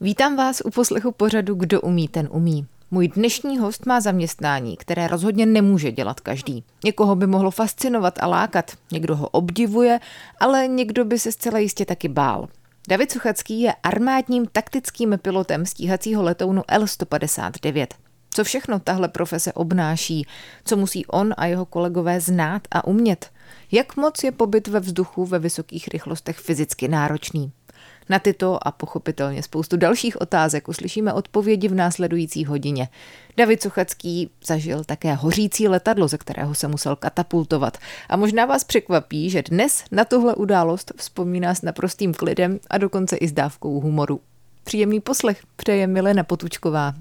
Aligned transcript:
Vítám 0.00 0.36
vás 0.36 0.62
u 0.64 0.70
poslechu 0.70 1.12
pořadu 1.12 1.54
Kdo 1.54 1.80
umí, 1.80 2.08
ten 2.08 2.28
umí. 2.32 2.66
Můj 2.90 3.08
dnešní 3.08 3.58
host 3.58 3.86
má 3.86 4.00
zaměstnání, 4.00 4.76
které 4.76 5.08
rozhodně 5.08 5.46
nemůže 5.46 5.92
dělat 5.92 6.20
každý. 6.20 6.64
Někoho 6.84 7.16
by 7.16 7.26
mohlo 7.26 7.50
fascinovat 7.50 8.18
a 8.22 8.26
lákat, 8.26 8.70
někdo 8.92 9.16
ho 9.16 9.28
obdivuje, 9.28 10.00
ale 10.40 10.68
někdo 10.68 11.04
by 11.04 11.18
se 11.18 11.32
zcela 11.32 11.58
jistě 11.58 11.84
taky 11.84 12.08
bál. 12.08 12.48
David 12.88 13.12
Suchacký 13.12 13.60
je 13.60 13.72
armádním 13.82 14.46
taktickým 14.46 15.18
pilotem 15.22 15.66
stíhacího 15.66 16.22
letounu 16.22 16.62
L-159. 16.68 17.86
Co 18.30 18.44
všechno 18.44 18.78
tahle 18.78 19.08
profese 19.08 19.52
obnáší, 19.52 20.26
co 20.64 20.76
musí 20.76 21.06
on 21.06 21.34
a 21.36 21.46
jeho 21.46 21.66
kolegové 21.66 22.20
znát 22.20 22.62
a 22.70 22.86
umět, 22.86 23.30
jak 23.72 23.96
moc 23.96 24.24
je 24.24 24.32
pobyt 24.32 24.68
ve 24.68 24.80
vzduchu 24.80 25.26
ve 25.26 25.38
vysokých 25.38 25.88
rychlostech 25.88 26.38
fyzicky 26.38 26.88
náročný. 26.88 27.52
Na 28.08 28.18
tyto 28.18 28.66
a 28.66 28.72
pochopitelně 28.72 29.42
spoustu 29.42 29.76
dalších 29.76 30.20
otázek 30.20 30.68
uslyšíme 30.68 31.12
odpovědi 31.12 31.68
v 31.68 31.74
následující 31.74 32.44
hodině. 32.44 32.88
David 33.36 33.62
Suchacký 33.62 34.30
zažil 34.44 34.84
také 34.84 35.14
hořící 35.14 35.68
letadlo, 35.68 36.08
ze 36.08 36.18
kterého 36.18 36.54
se 36.54 36.68
musel 36.68 36.96
katapultovat. 36.96 37.78
A 38.08 38.16
možná 38.16 38.46
vás 38.46 38.64
překvapí, 38.64 39.30
že 39.30 39.42
dnes 39.42 39.84
na 39.92 40.04
tuhle 40.04 40.34
událost 40.34 40.92
vzpomíná 40.96 41.54
s 41.54 41.62
naprostým 41.62 42.14
klidem 42.14 42.60
a 42.70 42.78
dokonce 42.78 43.16
i 43.16 43.28
s 43.28 43.32
dávkou 43.32 43.80
humoru. 43.80 44.20
Příjemný 44.64 45.00
poslech 45.00 45.42
přeje 45.56 45.86
Milena 45.86 46.24
Potučková. 46.24 46.94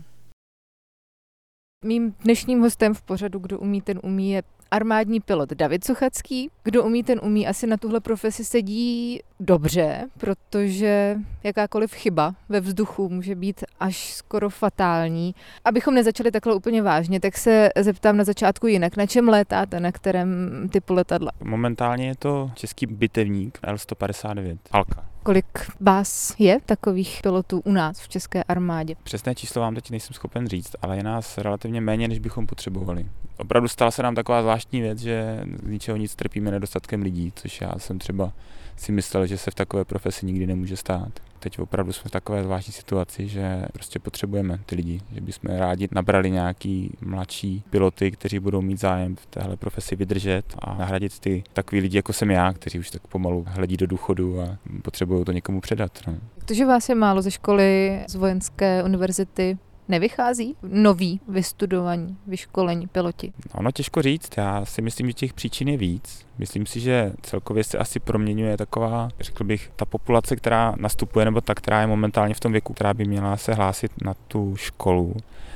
Mým 1.86 2.16
dnešním 2.24 2.62
hostem 2.62 2.94
v 2.94 3.02
pořadu 3.02 3.40
Kdo 3.40 3.60
umí, 3.60 3.82
ten 3.82 4.00
umí 4.04 4.32
je 4.32 4.44
armádní 4.72 5.20
pilot 5.20 5.50
David 5.50 5.86
Suchacký. 5.86 6.50
Kdo 6.64 6.84
umí, 6.84 7.04
ten 7.04 7.20
umí, 7.24 7.48
asi 7.48 7.68
na 7.68 7.78
tuhle 7.78 8.00
profesi 8.00 8.46
sedí 8.46 9.20
dobře, 9.40 10.08
protože 10.18 11.18
jakákoliv 11.44 11.94
chyba 11.94 12.36
ve 12.50 12.60
vzduchu 12.60 13.10
může 13.10 13.36
být 13.36 13.64
až 13.80 14.14
skoro 14.14 14.50
fatální. 14.50 15.36
Abychom 15.66 15.94
nezačali 15.94 16.32
takhle 16.32 16.56
úplně 16.56 16.82
vážně, 16.82 17.20
tak 17.20 17.38
se 17.38 17.70
zeptám 17.80 18.18
na 18.18 18.24
začátku 18.24 18.68
jinak. 18.68 18.98
Na 18.98 19.06
čem 19.06 19.30
létáte, 19.30 19.80
na 19.80 19.92
kterém 19.92 20.70
typu 20.72 20.94
letadla? 20.94 21.31
Momentálně 21.44 22.08
je 22.08 22.16
to 22.16 22.52
český 22.56 22.86
bitevník 22.86 23.59
L-159 23.64 24.58
Alka. 24.72 25.06
Kolik 25.24 25.46
vás 25.80 26.36
je 26.40 26.59
takových 26.66 27.20
pilotů 27.24 27.62
u 27.66 27.72
nás 27.72 28.00
v 28.00 28.09
České 28.09 28.44
armádě? 28.44 28.96
Přesné 29.04 29.36
číslo 29.36 29.62
vám 29.62 29.76
teď 29.76 29.92
nejsem 29.92 30.14
schopen 30.14 30.48
říct, 30.48 30.76
ale 30.81 30.98
je 30.98 31.04
nás 31.04 31.38
relativně 31.38 31.81
méně, 31.81 32.08
než 32.08 32.20
bychom 32.20 32.48
potřebovali. 32.48 33.06
Opravdu 33.38 33.68
stala 33.68 33.92
se 33.92 34.04
nám 34.04 34.16
taková 34.16 34.42
zvláštní 34.42 34.82
věc, 34.82 35.00
že 35.00 35.44
z 35.64 35.68
ničeho 35.68 35.98
nic 35.98 36.16
trpíme 36.16 36.52
nedostatkem 36.52 37.02
lidí, 37.02 37.34
což 37.36 37.62
já 37.62 37.72
jsem 37.78 38.00
třeba 38.00 38.34
si 38.78 38.92
myslel, 38.92 39.28
že 39.28 39.38
se 39.38 39.52
v 39.52 39.56
takové 39.56 39.86
profesi 39.86 40.26
nikdy 40.26 40.48
nemůže 40.48 40.78
stát. 40.78 41.10
Teď 41.40 41.60
opravdu 41.60 41.94
jsme 41.94 42.10
v 42.10 42.12
takové 42.12 42.44
zvláštní 42.44 42.74
situaci, 42.74 43.28
že 43.28 43.66
prostě 43.74 44.00
potřebujeme 44.00 44.60
ty 44.66 44.76
lidi, 44.76 45.02
že 45.14 45.22
bychom 45.22 45.56
rádi 45.56 45.88
nabrali 45.92 46.32
nějaký 46.32 46.92
mladší 47.02 47.64
piloty, 47.70 48.12
kteří 48.12 48.40
budou 48.40 48.62
mít 48.62 48.80
zájem 48.80 49.16
v 49.16 49.26
téhle 49.26 49.58
profesi 49.58 49.96
vydržet 49.96 50.44
a 50.60 50.74
nahradit 50.74 51.20
ty 51.20 51.44
takový 51.54 51.82
lidi, 51.82 51.98
jako 51.98 52.14
jsem 52.14 52.32
já, 52.32 52.54
kteří 52.54 52.80
už 52.80 52.90
tak 52.90 53.08
pomalu 53.08 53.46
hledí 53.48 53.78
do 53.78 53.88
důchodu 53.88 54.42
a 54.42 54.58
potřebují 54.82 55.26
to 55.26 55.32
někomu 55.32 55.62
předat. 55.62 55.92
No. 56.08 56.16
Protože 56.36 56.66
vás 56.66 56.90
je 56.90 56.96
málo 56.96 57.22
ze 57.22 57.32
školy, 57.32 58.00
z 58.08 58.16
vojenské 58.16 58.84
univerzity, 58.84 59.58
nevychází 59.88 60.56
noví 60.64 61.20
vystudovaní, 61.28 62.18
vyškolení 62.28 62.88
piloti? 62.88 63.34
Ono 63.54 63.72
těžko 63.72 64.02
říct, 64.02 64.30
já 64.38 64.66
si 64.66 64.82
myslím, 64.82 65.08
že 65.08 65.14
těch 65.14 65.34
příčin 65.34 65.68
je 65.68 65.78
víc. 65.78 66.26
Myslím 66.38 66.66
si, 66.66 66.80
že 66.80 67.14
celkově 67.22 67.64
se 67.64 67.78
asi 67.78 68.00
proměňuje 68.00 68.58
taková, 68.58 69.10
řekl 69.20 69.44
bych, 69.44 69.72
ta 69.76 69.86
populace, 69.86 70.36
která 70.36 70.74
nastupuje, 70.78 71.26
nebo 71.26 71.42
ta, 71.42 71.56
která 71.56 71.82
je 71.82 71.88
momentálně 71.88 72.34
v 72.34 72.40
tom 72.40 72.52
věku, 72.52 72.74
která 72.74 72.94
by 72.94 73.06
měla 73.06 73.38
se 73.38 73.54
hlásit 73.54 73.92
na 74.02 74.14
tu 74.28 74.56
školu, 74.56 75.16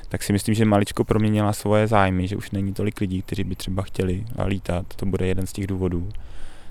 tak 0.09 0.24
si 0.24 0.34
myslím, 0.34 0.56
že 0.56 0.66
maličko 0.66 1.04
proměnila 1.04 1.54
svoje 1.54 1.88
zájmy, 1.88 2.28
že 2.28 2.36
už 2.36 2.52
není 2.52 2.74
tolik 2.74 3.02
lidí, 3.02 3.22
kteří 3.22 3.44
by 3.44 3.56
třeba 3.56 3.84
chtěli 3.84 4.26
lítat. 4.46 4.86
To 4.96 5.06
bude 5.06 5.28
jeden 5.28 5.47
z 5.47 5.53
těch 5.53 5.68
důvodů. 5.68 6.09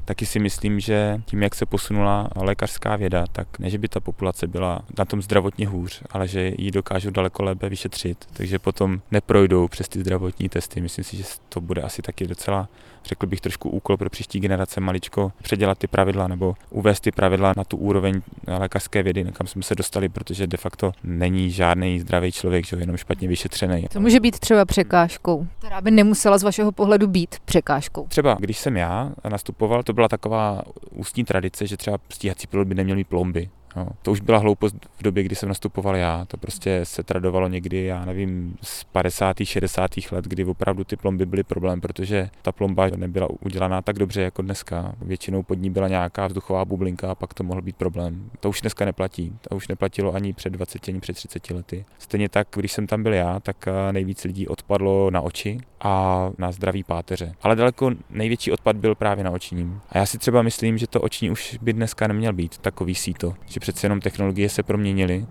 Taky 0.05 0.27
si 0.27 0.39
myslím, 0.39 0.81
že 0.81 1.21
tím, 1.25 1.43
jak 1.43 1.55
se 1.55 1.67
posunula 1.67 2.29
lékařská 2.37 2.97
věda, 2.97 3.25
tak 3.33 3.59
ne, 3.59 3.71
že 3.71 3.79
by 3.79 3.89
ta 3.89 4.01
populace 4.01 4.47
byla 4.47 4.81
na 4.99 5.05
tom 5.05 5.23
zdravotně 5.23 5.69
hůř, 5.69 6.03
ale 6.11 6.29
že 6.29 6.53
ji 6.59 6.71
dokážou 6.71 7.11
daleko 7.11 7.43
lépe 7.43 7.69
vyšetřit, 7.69 8.25
takže 8.33 8.59
potom 8.59 9.01
neprojdou 9.11 9.69
přes 9.69 9.89
ty 9.89 10.01
zdravotní 10.01 10.49
testy. 10.49 10.81
Myslím 10.81 11.05
si, 11.05 11.17
že 11.17 11.25
to 11.49 11.61
bude 11.61 11.83
asi 11.83 12.03
taky 12.03 12.27
docela 12.27 12.69
řekl 13.05 13.27
bych 13.27 13.41
trošku 13.41 13.71
úkol 13.71 13.97
pro 13.97 14.11
příští 14.11 14.41
generace 14.41 14.81
maličko 14.81 15.33
předělat 15.43 15.79
ty 15.79 15.87
pravidla 15.87 16.29
nebo 16.29 16.55
uvést 16.71 17.01
ty 17.01 17.13
pravidla 17.13 17.53
na 17.57 17.65
tu 17.65 17.77
úroveň 17.77 18.21
lékařské 18.47 19.03
vědy, 19.03 19.25
kam 19.33 19.47
jsme 19.47 19.63
se 19.63 19.75
dostali, 19.75 20.09
protože 20.09 20.47
de 20.47 20.57
facto 20.57 20.93
není 21.05 21.51
žádný 21.51 22.01
zdravý 22.01 22.33
člověk, 22.33 22.67
že 22.67 22.77
jenom 22.77 22.97
špatně 22.97 23.29
vyšetřený. 23.29 23.87
To 23.93 24.01
může 24.01 24.21
být 24.21 24.39
třeba 24.39 24.65
překážkou, 24.65 25.47
která 25.59 25.81
by 25.81 25.91
nemusela 25.91 26.39
z 26.39 26.43
vašeho 26.43 26.73
pohledu 26.73 27.07
být 27.07 27.37
překážkou. 27.45 28.07
Třeba 28.07 28.37
když 28.41 28.59
jsem 28.59 28.77
já 28.77 29.13
nastupoval, 29.29 29.83
to 29.83 29.93
byla 29.93 30.09
taková 30.09 30.63
ústní 30.91 31.25
tradice, 31.25 31.67
že 31.67 31.77
třeba 31.77 31.99
stíhací 32.09 32.47
pilot 32.47 32.69
by 32.69 32.75
neměl 32.75 32.97
mít 32.97 33.09
plomby. 33.09 33.51
No, 33.77 33.89
to 34.03 34.13
už 34.13 34.21
byla 34.21 34.39
hloupost 34.39 34.77
v 34.99 35.03
době, 35.03 35.23
kdy 35.23 35.35
jsem 35.35 35.49
nastupoval 35.49 35.97
já. 35.97 36.25
To 36.25 36.37
prostě 36.37 36.81
se 36.85 37.03
tradovalo 37.03 37.49
někdy, 37.49 37.85
já 37.85 38.05
nevím, 38.05 38.57
z 38.63 38.85
50. 38.85 39.37
60. 39.45 39.91
let, 40.13 40.25
kdy 40.25 40.45
opravdu 40.45 40.85
ty 40.85 40.97
plomby 40.97 41.27
byly 41.27 41.43
problém, 41.43 41.81
protože 41.81 42.31
ta 42.43 42.53
plomba 42.53 42.87
nebyla 42.97 43.29
udělaná 43.41 43.83
tak 43.83 43.99
dobře 43.99 44.23
jako 44.23 44.43
dneska. 44.43 44.93
Většinou 45.03 45.43
pod 45.43 45.55
ní 45.55 45.71
byla 45.71 45.89
nějaká 45.89 46.27
vzduchová 46.27 46.65
bublinka 46.65 47.11
a 47.11 47.15
pak 47.15 47.35
to 47.35 47.45
mohl 47.45 47.63
být 47.63 47.77
problém. 47.77 48.31
To 48.41 48.49
už 48.49 48.61
dneska 48.61 48.85
neplatí. 48.85 49.33
To 49.49 49.57
už 49.57 49.69
neplatilo 49.69 50.15
ani 50.15 50.33
před 50.33 50.51
20, 50.51 50.89
ani 50.89 51.01
před 51.01 51.13
30 51.13 51.51
lety. 51.51 51.85
Stejně 51.99 52.29
tak, 52.29 52.49
když 52.55 52.73
jsem 52.73 52.87
tam 52.87 53.03
byl 53.03 53.15
já, 53.15 53.41
tak 53.41 53.69
eh, 53.69 53.93
nejvíc 53.93 54.25
lidí 54.25 54.49
odpadlo 54.49 55.11
na 55.11 55.21
oči 55.21 55.59
a 55.81 56.31
na 56.39 56.53
zdraví 56.53 56.85
páteře. 56.85 57.35
Ale 57.43 57.57
daleko 57.57 57.91
největší 58.11 58.53
odpad 58.53 58.77
byl 58.77 58.95
právě 58.95 59.25
na 59.25 59.31
očním. 59.31 59.81
A 59.89 59.99
já 59.99 60.07
si 60.07 60.19
třeba 60.19 60.43
myslím, 60.43 60.79
že 60.79 60.87
to 60.87 61.01
oční 61.01 61.31
už 61.31 61.59
by 61.63 61.73
dneska 61.73 62.07
neměl 62.07 62.33
být 62.33 62.59
takový 62.59 62.95
síto, 62.95 63.35
že 63.47 63.60
přece 63.61 63.87
jenom 63.87 64.01
technologie 64.01 64.49
se 64.49 64.63
proměnily 64.63 65.27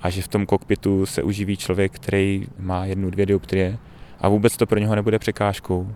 a 0.00 0.10
že 0.10 0.22
v 0.22 0.28
tom 0.28 0.46
kokpitu 0.46 1.06
se 1.06 1.22
uživí 1.22 1.56
člověk, 1.56 1.92
který 1.92 2.46
má 2.58 2.84
jednu, 2.84 3.10
dvě 3.10 3.26
dioptrie 3.26 3.78
a 4.20 4.28
vůbec 4.28 4.56
to 4.56 4.66
pro 4.66 4.78
něho 4.78 4.94
nebude 4.94 5.18
překážkou 5.18 5.94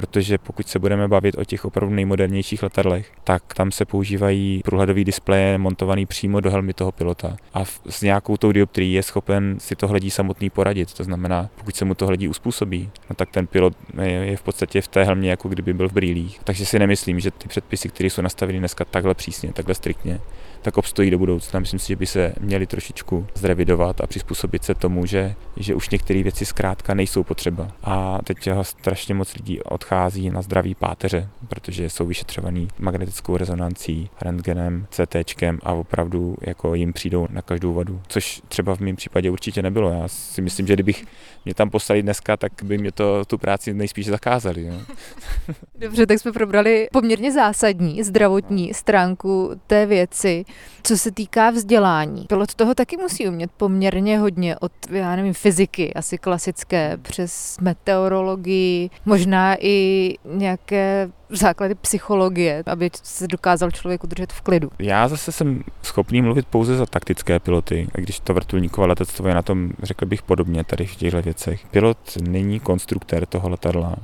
protože 0.00 0.38
pokud 0.38 0.68
se 0.68 0.78
budeme 0.78 1.08
bavit 1.08 1.38
o 1.38 1.44
těch 1.44 1.64
opravdu 1.64 1.94
nejmodernějších 1.94 2.62
letadlech, 2.62 3.12
tak 3.24 3.54
tam 3.54 3.72
se 3.72 3.84
používají 3.84 4.60
průhledový 4.64 5.04
displeje 5.04 5.58
montovaný 5.58 6.06
přímo 6.06 6.40
do 6.40 6.50
helmy 6.50 6.72
toho 6.72 6.92
pilota. 6.92 7.36
A 7.54 7.64
s 7.88 8.02
nějakou 8.02 8.36
tou 8.36 8.52
dioptrií 8.52 8.92
je 8.92 9.02
schopen 9.02 9.56
si 9.58 9.76
to 9.76 9.88
hledí 9.88 10.10
samotný 10.10 10.50
poradit. 10.50 10.94
To 10.94 11.04
znamená, 11.04 11.50
pokud 11.56 11.76
se 11.76 11.84
mu 11.84 11.94
to 11.94 12.06
hledí 12.06 12.28
uspůsobí, 12.28 12.90
no 13.10 13.16
tak 13.16 13.30
ten 13.30 13.46
pilot 13.46 13.72
je 14.02 14.36
v 14.36 14.42
podstatě 14.42 14.80
v 14.80 14.88
té 14.88 15.04
helmě, 15.04 15.30
jako 15.30 15.48
kdyby 15.48 15.72
byl 15.72 15.88
v 15.88 15.92
brýlích. 15.92 16.40
Takže 16.44 16.66
si 16.66 16.78
nemyslím, 16.78 17.20
že 17.20 17.30
ty 17.30 17.48
předpisy, 17.48 17.88
které 17.88 18.10
jsou 18.10 18.22
nastaveny 18.22 18.58
dneska 18.58 18.84
takhle 18.84 19.14
přísně, 19.14 19.52
takhle 19.52 19.74
striktně, 19.74 20.20
tak 20.62 20.78
obstojí 20.78 21.10
do 21.10 21.18
budoucna. 21.18 21.60
Myslím 21.60 21.80
si, 21.80 21.88
že 21.88 21.96
by 21.96 22.06
se 22.06 22.34
měli 22.40 22.66
trošičku 22.66 23.26
zrevidovat 23.34 24.00
a 24.00 24.06
přizpůsobit 24.06 24.64
se 24.64 24.74
tomu, 24.74 25.06
že, 25.06 25.34
že 25.56 25.74
už 25.74 25.90
některé 25.90 26.22
věci 26.22 26.46
zkrátka 26.46 26.94
nejsou 26.94 27.22
potřeba. 27.22 27.68
A 27.84 28.18
teď 28.24 28.48
strašně 28.62 29.14
moc 29.14 29.34
lidí 29.34 29.60
odchází 29.62 30.30
na 30.30 30.42
zdraví 30.42 30.74
páteře, 30.74 31.28
protože 31.48 31.90
jsou 31.90 32.06
vyšetřovaný 32.06 32.68
magnetickou 32.78 33.36
rezonancí, 33.36 34.10
rentgenem, 34.20 34.86
CT 34.90 35.16
a 35.62 35.72
opravdu 35.72 36.36
jako 36.40 36.74
jim 36.74 36.92
přijdou 36.92 37.26
na 37.30 37.42
každou 37.42 37.74
vadu. 37.74 38.00
Což 38.08 38.42
třeba 38.48 38.76
v 38.76 38.80
mém 38.80 38.96
případě 38.96 39.30
určitě 39.30 39.62
nebylo. 39.62 39.90
Já 39.90 40.08
si 40.08 40.42
myslím, 40.42 40.66
že 40.66 40.74
kdybych 40.74 41.04
mě 41.44 41.54
tam 41.54 41.70
poslali 41.70 42.02
dneska, 42.02 42.36
tak 42.36 42.52
by 42.62 42.78
mě 42.78 42.92
to 42.92 43.24
tu 43.24 43.38
práci 43.38 43.74
nejspíš 43.74 44.06
zakázali. 44.06 44.66
Jo. 44.66 44.74
Dobře, 45.78 46.06
tak 46.06 46.18
jsme 46.18 46.32
probrali 46.32 46.88
poměrně 46.92 47.32
zásadní 47.32 48.02
zdravotní 48.02 48.74
stránku 48.74 49.50
té 49.66 49.86
věci. 49.86 50.44
Co 50.82 50.98
se 50.98 51.10
týká 51.10 51.50
vzdělání, 51.50 52.26
pilot 52.26 52.54
toho 52.54 52.74
taky 52.74 52.96
musí 52.96 53.28
umět 53.28 53.50
poměrně 53.56 54.18
hodně 54.18 54.56
od, 54.56 54.72
já 54.90 55.16
nevím, 55.16 55.34
fyziky, 55.34 55.94
asi 55.94 56.18
klasické, 56.18 56.98
přes 57.02 57.58
meteorologii, 57.60 58.90
možná 59.04 59.56
i 59.60 60.14
nějaké 60.24 61.10
základy 61.30 61.74
psychologie, 61.74 62.62
aby 62.66 62.90
se 63.02 63.28
dokázal 63.28 63.70
člověk 63.70 64.04
udržet 64.04 64.32
v 64.32 64.40
klidu. 64.40 64.70
Já 64.78 65.08
zase 65.08 65.32
jsem 65.32 65.62
schopný 65.82 66.22
mluvit 66.22 66.46
pouze 66.46 66.76
za 66.76 66.86
taktické 66.86 67.38
piloty, 67.38 67.88
a 67.94 68.00
když 68.00 68.20
to 68.20 68.34
vrtulníkové 68.34 68.86
letectvo 68.86 69.28
je 69.28 69.34
na 69.34 69.42
tom, 69.42 69.70
řekl 69.82 70.06
bych, 70.06 70.22
podobně 70.22 70.64
tady 70.64 70.86
v 70.86 70.96
těchto 70.96 71.29
věcech. 71.30 71.66
Pilot 71.70 71.98
není 72.20 72.60
konstruktér 72.60 73.26
toho 73.26 73.48
letadla, 73.48 73.96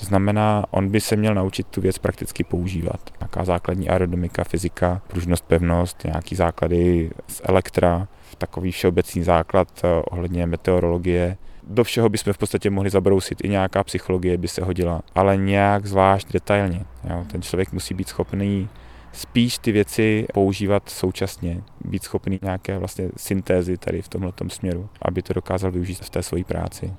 to 0.00 0.04
znamená, 0.04 0.64
on 0.70 0.88
by 0.88 1.00
se 1.00 1.16
měl 1.16 1.34
naučit 1.34 1.66
tu 1.66 1.80
věc 1.80 1.98
prakticky 1.98 2.44
používat. 2.44 3.00
Nějaká 3.20 3.44
základní 3.44 3.88
aerodynamika, 3.88 4.44
fyzika, 4.44 5.02
pružnost, 5.08 5.44
pevnost, 5.44 6.04
nějaký 6.04 6.34
základy 6.34 7.10
z 7.26 7.40
elektra, 7.44 8.08
takový 8.38 8.72
všeobecný 8.72 9.22
základ 9.22 9.68
eh, 9.84 10.02
ohledně 10.10 10.46
meteorologie. 10.46 11.36
Do 11.62 11.84
všeho 11.84 12.08
bychom 12.08 12.32
v 12.32 12.38
podstatě 12.38 12.70
mohli 12.70 12.90
zabrousit, 12.90 13.44
i 13.44 13.48
nějaká 13.48 13.84
psychologie 13.84 14.38
by 14.38 14.48
se 14.48 14.64
hodila, 14.64 15.02
ale 15.14 15.36
nějak 15.36 15.86
zvlášť 15.86 16.32
detailně. 16.32 16.84
Jo. 17.10 17.24
Ten 17.32 17.42
člověk 17.42 17.72
musí 17.72 17.94
být 17.94 18.08
schopný 18.08 18.68
spíš 19.12 19.58
ty 19.58 19.72
věci 19.72 20.26
používat 20.34 20.88
současně, 20.88 21.62
být 21.84 22.02
schopný 22.02 22.38
nějaké 22.42 22.78
vlastně 22.78 23.08
syntézy 23.16 23.76
tady 23.76 24.02
v 24.02 24.08
tomhle 24.08 24.32
směru, 24.48 24.88
aby 25.02 25.22
to 25.22 25.32
dokázal 25.32 25.70
využít 25.70 25.98
v 25.98 26.10
té 26.10 26.22
své 26.22 26.44
práci. 26.44 26.92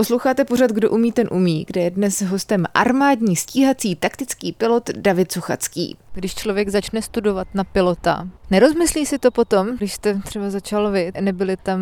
Posloucháte 0.00 0.44
pořad 0.44 0.70
Kdo 0.70 0.90
umí, 0.90 1.12
ten 1.12 1.28
umí, 1.32 1.64
kde 1.66 1.80
je 1.80 1.90
dnes 1.90 2.22
hostem 2.22 2.64
armádní 2.74 3.36
stíhací 3.36 3.96
taktický 3.96 4.52
pilot 4.52 4.90
David 4.90 5.32
Suchacký. 5.32 5.96
Když 6.12 6.34
člověk 6.34 6.68
začne 6.68 7.02
studovat 7.02 7.48
na 7.54 7.64
pilota, 7.64 8.28
nerozmyslí 8.50 9.06
si 9.06 9.18
to 9.18 9.30
potom, 9.30 9.76
když 9.76 9.92
jste 9.92 10.14
třeba 10.14 10.50
začal 10.50 10.90
vy, 10.90 11.12
nebyly 11.20 11.56
tam 11.56 11.80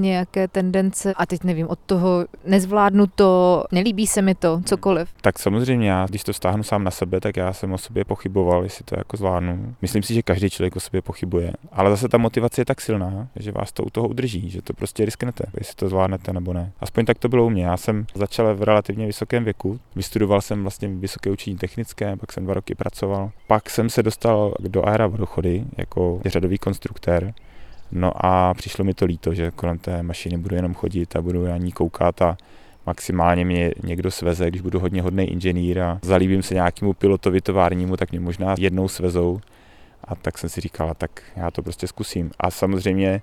nějaké 0.00 0.48
tendence 0.48 1.14
a 1.16 1.26
teď 1.26 1.44
nevím, 1.44 1.68
od 1.68 1.78
toho 1.86 2.26
nezvládnu 2.44 3.06
to, 3.06 3.64
nelíbí 3.72 4.06
se 4.06 4.22
mi 4.22 4.34
to, 4.34 4.60
cokoliv. 4.64 5.08
Tak 5.20 5.38
samozřejmě 5.38 5.90
já, 5.90 6.06
když 6.06 6.24
to 6.24 6.32
stáhnu 6.32 6.62
sám 6.62 6.84
na 6.84 6.90
sebe, 6.90 7.20
tak 7.20 7.36
já 7.36 7.52
jsem 7.52 7.72
o 7.72 7.78
sobě 7.78 8.04
pochyboval, 8.04 8.62
jestli 8.62 8.84
to 8.84 8.94
jako 8.98 9.16
zvládnu. 9.16 9.74
Myslím 9.82 10.02
si, 10.02 10.14
že 10.14 10.22
každý 10.22 10.50
člověk 10.50 10.76
o 10.76 10.80
sobě 10.80 11.02
pochybuje, 11.02 11.52
ale 11.72 11.90
zase 11.90 12.08
ta 12.08 12.18
motivace 12.18 12.60
je 12.60 12.64
tak 12.64 12.80
silná, 12.80 13.28
že 13.36 13.52
vás 13.52 13.72
to 13.72 13.84
u 13.84 13.90
toho 13.90 14.08
udrží, 14.08 14.50
že 14.50 14.62
to 14.62 14.72
prostě 14.72 15.04
risknete, 15.04 15.44
jestli 15.58 15.74
to 15.74 15.88
zvládnete 15.88 16.32
nebo 16.32 16.52
ne. 16.52 16.72
Aspoň 16.80 17.04
tak 17.04 17.18
to 17.18 17.28
bylo 17.28 17.46
u 17.46 17.50
mě. 17.52 17.64
Já 17.64 17.76
jsem 17.76 18.06
začal 18.14 18.54
v 18.54 18.62
relativně 18.62 19.06
vysokém 19.06 19.44
věku, 19.44 19.80
vystudoval 19.96 20.40
jsem 20.40 20.62
vlastně 20.62 20.88
vysoké 20.88 21.30
učení 21.30 21.56
technické, 21.56 22.16
pak 22.16 22.32
jsem 22.32 22.44
dva 22.44 22.54
roky 22.54 22.74
pracoval, 22.74 23.30
pak 23.46 23.70
jsem 23.70 23.90
se 23.90 24.02
dostal 24.02 24.54
do 24.60 24.88
Aera 24.88 25.06
vodochody 25.06 25.64
jako 25.76 26.20
řadový 26.26 26.58
konstruktér. 26.58 27.34
No 27.92 28.26
a 28.26 28.54
přišlo 28.54 28.84
mi 28.84 28.94
to 28.94 29.04
líto, 29.04 29.34
že 29.34 29.50
kolem 29.50 29.78
té 29.78 30.02
mašiny 30.02 30.38
budu 30.38 30.56
jenom 30.56 30.74
chodit 30.74 31.16
a 31.16 31.22
budu 31.22 31.46
na 31.46 31.56
ní 31.56 31.72
koukat 31.72 32.22
a 32.22 32.36
maximálně 32.86 33.44
mě 33.44 33.70
někdo 33.82 34.10
sveze, 34.10 34.48
když 34.48 34.60
budu 34.60 34.80
hodně 34.80 35.02
hodný 35.02 35.24
inženýr 35.24 35.80
a 35.80 35.98
zalíbím 36.02 36.42
se 36.42 36.54
nějakému 36.54 36.92
pilotovi 36.92 37.40
továrnímu, 37.40 37.96
tak 37.96 38.10
mě 38.10 38.20
možná 38.20 38.54
jednou 38.58 38.88
svezou. 38.88 39.40
A 40.04 40.14
tak 40.14 40.38
jsem 40.38 40.50
si 40.50 40.60
říkal, 40.60 40.94
tak 40.98 41.22
já 41.36 41.50
to 41.50 41.62
prostě 41.62 41.86
zkusím. 41.86 42.30
A 42.40 42.50
samozřejmě 42.50 43.22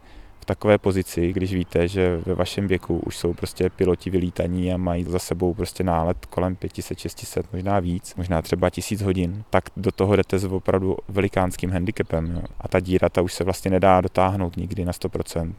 takové 0.50 0.78
pozici, 0.78 1.34
když 1.34 1.54
víte, 1.54 1.88
že 1.88 2.18
ve 2.26 2.36
vašem 2.36 2.68
věku 2.68 3.00
už 3.06 3.18
jsou 3.18 3.34
prostě 3.34 3.70
piloti 3.70 4.10
vylítaní 4.10 4.74
a 4.74 4.78
mají 4.78 5.04
za 5.04 5.20
sebou 5.20 5.54
prostě 5.54 5.84
nálet 5.84 6.26
kolem 6.26 6.56
500, 6.56 7.00
600, 7.00 7.54
možná 7.54 7.80
víc, 7.80 8.16
možná 8.16 8.42
třeba 8.42 8.70
tisíc 8.70 9.02
hodin, 9.02 9.44
tak 9.50 9.64
do 9.78 9.92
toho 9.92 10.16
jdete 10.16 10.40
s 10.40 10.46
opravdu 10.46 10.98
velikánským 11.10 11.72
handicapem. 11.72 12.32
Jo. 12.36 12.42
A 12.62 12.68
ta 12.68 12.80
díra 12.80 13.10
ta 13.10 13.22
už 13.22 13.34
se 13.34 13.44
vlastně 13.44 13.72
nedá 13.72 14.02
dotáhnout 14.02 14.58
nikdy 14.58 14.86
na 14.86 14.92
100%. 14.92 15.54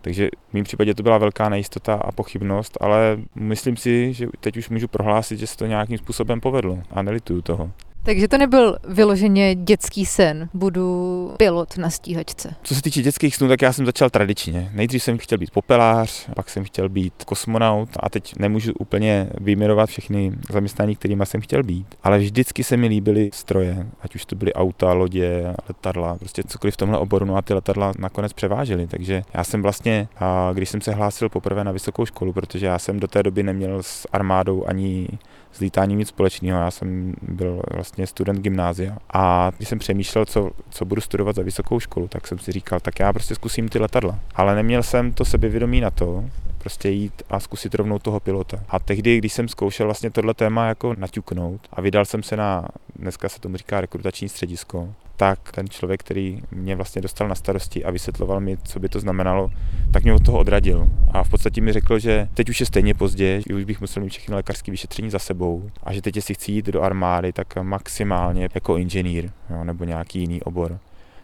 Takže 0.00 0.28
v 0.50 0.54
mém 0.54 0.64
případě 0.64 0.94
to 0.94 1.02
byla 1.02 1.18
velká 1.18 1.48
nejistota 1.48 1.94
a 1.94 2.12
pochybnost, 2.12 2.78
ale 2.80 3.18
myslím 3.34 3.76
si, 3.76 4.12
že 4.12 4.26
teď 4.40 4.56
už 4.56 4.68
můžu 4.68 4.88
prohlásit, 4.88 5.38
že 5.38 5.46
se 5.46 5.56
to 5.56 5.66
nějakým 5.66 5.98
způsobem 5.98 6.40
povedlo 6.40 6.78
a 6.90 7.02
nelituju 7.02 7.42
toho. 7.42 7.70
Takže 8.06 8.28
to 8.28 8.38
nebyl 8.38 8.76
vyloženě 8.88 9.54
dětský 9.54 10.06
sen, 10.06 10.48
budu 10.54 11.30
pilot 11.36 11.78
na 11.78 11.90
stíhačce. 11.90 12.54
Co 12.62 12.74
se 12.74 12.82
týče 12.82 13.02
dětských 13.02 13.36
snů, 13.36 13.48
tak 13.48 13.62
já 13.62 13.72
jsem 13.72 13.86
začal 13.86 14.10
tradičně. 14.10 14.70
Nejdřív 14.74 15.02
jsem 15.02 15.18
chtěl 15.18 15.38
být 15.38 15.50
popelář, 15.50 16.28
pak 16.34 16.50
jsem 16.50 16.64
chtěl 16.64 16.88
být 16.88 17.24
kosmonaut 17.24 17.88
a 18.00 18.10
teď 18.10 18.38
nemůžu 18.38 18.72
úplně 18.78 19.28
vyjmenovat 19.40 19.88
všechny 19.88 20.32
zaměstnání, 20.50 20.96
kterými 20.96 21.26
jsem 21.26 21.40
chtěl 21.40 21.62
být. 21.62 21.86
Ale 22.02 22.18
vždycky 22.18 22.64
se 22.64 22.76
mi 22.76 22.86
líbily 22.86 23.30
stroje, 23.32 23.86
ať 24.00 24.14
už 24.14 24.24
to 24.24 24.36
byly 24.36 24.54
auta, 24.54 24.92
lodě, 24.92 25.54
letadla, 25.68 26.16
prostě 26.18 26.42
cokoliv 26.42 26.74
v 26.74 26.76
tomhle 26.76 26.98
oboru, 26.98 27.24
no 27.24 27.36
a 27.36 27.42
ty 27.42 27.54
letadla 27.54 27.92
nakonec 27.98 28.32
převážely. 28.32 28.86
Takže 28.86 29.22
já 29.34 29.44
jsem 29.44 29.62
vlastně, 29.62 30.08
když 30.52 30.68
jsem 30.68 30.80
se 30.80 30.92
hlásil 30.92 31.28
poprvé 31.28 31.64
na 31.64 31.72
vysokou 31.72 32.06
školu, 32.06 32.32
protože 32.32 32.66
já 32.66 32.78
jsem 32.78 33.00
do 33.00 33.06
té 33.08 33.22
doby 33.22 33.42
neměl 33.42 33.82
s 33.82 34.08
armádou 34.12 34.64
ani 34.66 35.08
s 35.56 35.60
lítáním 35.60 35.98
nic 35.98 36.08
společného. 36.08 36.60
Já 36.60 36.70
jsem 36.70 37.14
byl 37.22 37.62
vlastně 37.74 38.06
student 38.06 38.40
gymnázia 38.40 38.96
a 39.12 39.52
když 39.56 39.68
jsem 39.68 39.78
přemýšlel, 39.78 40.24
co, 40.24 40.50
co 40.70 40.84
budu 40.84 41.00
studovat 41.00 41.36
za 41.36 41.42
vysokou 41.42 41.80
školu, 41.80 42.08
tak 42.08 42.26
jsem 42.26 42.38
si 42.38 42.52
říkal, 42.52 42.80
tak 42.80 42.98
já 42.98 43.12
prostě 43.12 43.34
zkusím 43.34 43.68
ty 43.68 43.78
letadla. 43.78 44.18
Ale 44.34 44.54
neměl 44.54 44.82
jsem 44.82 45.12
to 45.12 45.24
sebevědomí 45.24 45.80
na 45.80 45.90
to, 45.90 46.24
prostě 46.58 46.88
jít 46.88 47.22
a 47.30 47.40
zkusit 47.40 47.74
rovnou 47.74 47.98
toho 47.98 48.20
pilota. 48.20 48.58
A 48.68 48.78
tehdy, 48.78 49.18
když 49.18 49.32
jsem 49.32 49.48
zkoušel 49.48 49.86
vlastně 49.86 50.10
tohle 50.10 50.34
téma 50.34 50.68
jako 50.68 50.94
naťuknout 50.98 51.60
a 51.72 51.80
vydal 51.80 52.04
jsem 52.04 52.22
se 52.22 52.36
na, 52.36 52.68
dneska 52.96 53.28
se 53.28 53.40
tomu 53.40 53.56
říká 53.56 53.80
rekrutační 53.80 54.28
středisko, 54.28 54.88
tak 55.16 55.52
ten 55.52 55.68
člověk, 55.68 56.00
který 56.00 56.42
mě 56.50 56.76
vlastně 56.76 57.02
dostal 57.02 57.28
na 57.28 57.34
starosti 57.34 57.84
a 57.84 57.90
vysvětloval 57.90 58.40
mi, 58.40 58.56
co 58.64 58.80
by 58.80 58.88
to 58.88 59.00
znamenalo, 59.00 59.50
tak 59.92 60.02
mě 60.02 60.14
od 60.14 60.24
toho 60.24 60.38
odradil. 60.38 60.88
A 61.12 61.24
v 61.24 61.30
podstatě 61.30 61.60
mi 61.60 61.72
řekl, 61.72 61.98
že 61.98 62.28
teď 62.34 62.50
už 62.50 62.60
je 62.60 62.66
stejně 62.66 62.94
pozdě, 62.94 63.40
že 63.48 63.54
už 63.54 63.64
bych 63.64 63.80
musel 63.80 64.02
mít 64.02 64.08
všechny 64.08 64.34
lékařské 64.34 64.70
vyšetření 64.70 65.10
za 65.10 65.18
sebou 65.18 65.70
a 65.82 65.92
že 65.92 66.02
teď, 66.02 66.16
jestli 66.16 66.34
chci 66.34 66.52
jít 66.52 66.66
do 66.66 66.82
armády, 66.82 67.32
tak 67.32 67.56
maximálně 67.62 68.48
jako 68.54 68.76
inženýr 68.76 69.30
jo, 69.50 69.64
nebo 69.64 69.84
nějaký 69.84 70.20
jiný 70.20 70.42
obor. 70.42 70.78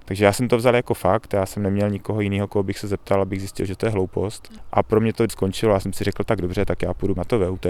Takže 0.04 0.24
já 0.24 0.32
jsem 0.32 0.48
to 0.48 0.56
vzal 0.56 0.74
jako 0.74 0.94
fakt, 0.94 1.32
já 1.32 1.46
jsem 1.46 1.62
neměl 1.62 1.90
nikoho 1.90 2.20
jiného, 2.20 2.48
koho 2.48 2.62
bych 2.62 2.78
se 2.78 2.88
zeptal, 2.88 3.22
abych 3.22 3.38
zjistil, 3.38 3.66
že 3.66 3.76
to 3.76 3.86
je 3.86 3.90
hloupost. 3.92 4.52
A 4.72 4.82
pro 4.82 5.00
mě 5.00 5.12
to 5.12 5.24
skončilo, 5.30 5.72
já 5.72 5.80
jsem 5.80 5.92
si 5.92 6.04
řekl, 6.04 6.24
tak 6.24 6.40
dobře, 6.42 6.64
tak 6.64 6.82
já 6.82 6.94
půjdu 6.94 7.14
na 7.16 7.24
to 7.24 7.38
VUT, 7.38 7.66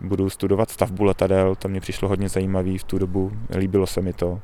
budu 0.00 0.30
studovat 0.30 0.70
stavbu 0.70 1.04
letadel, 1.04 1.54
to 1.54 1.68
mě 1.68 1.80
přišlo 1.80 2.08
hodně 2.08 2.28
zajímavý 2.28 2.78
v 2.78 2.84
tu 2.84 2.98
dobu, 2.98 3.32
líbilo 3.58 3.86
se 3.86 4.00
mi 4.00 4.12
to 4.12 4.40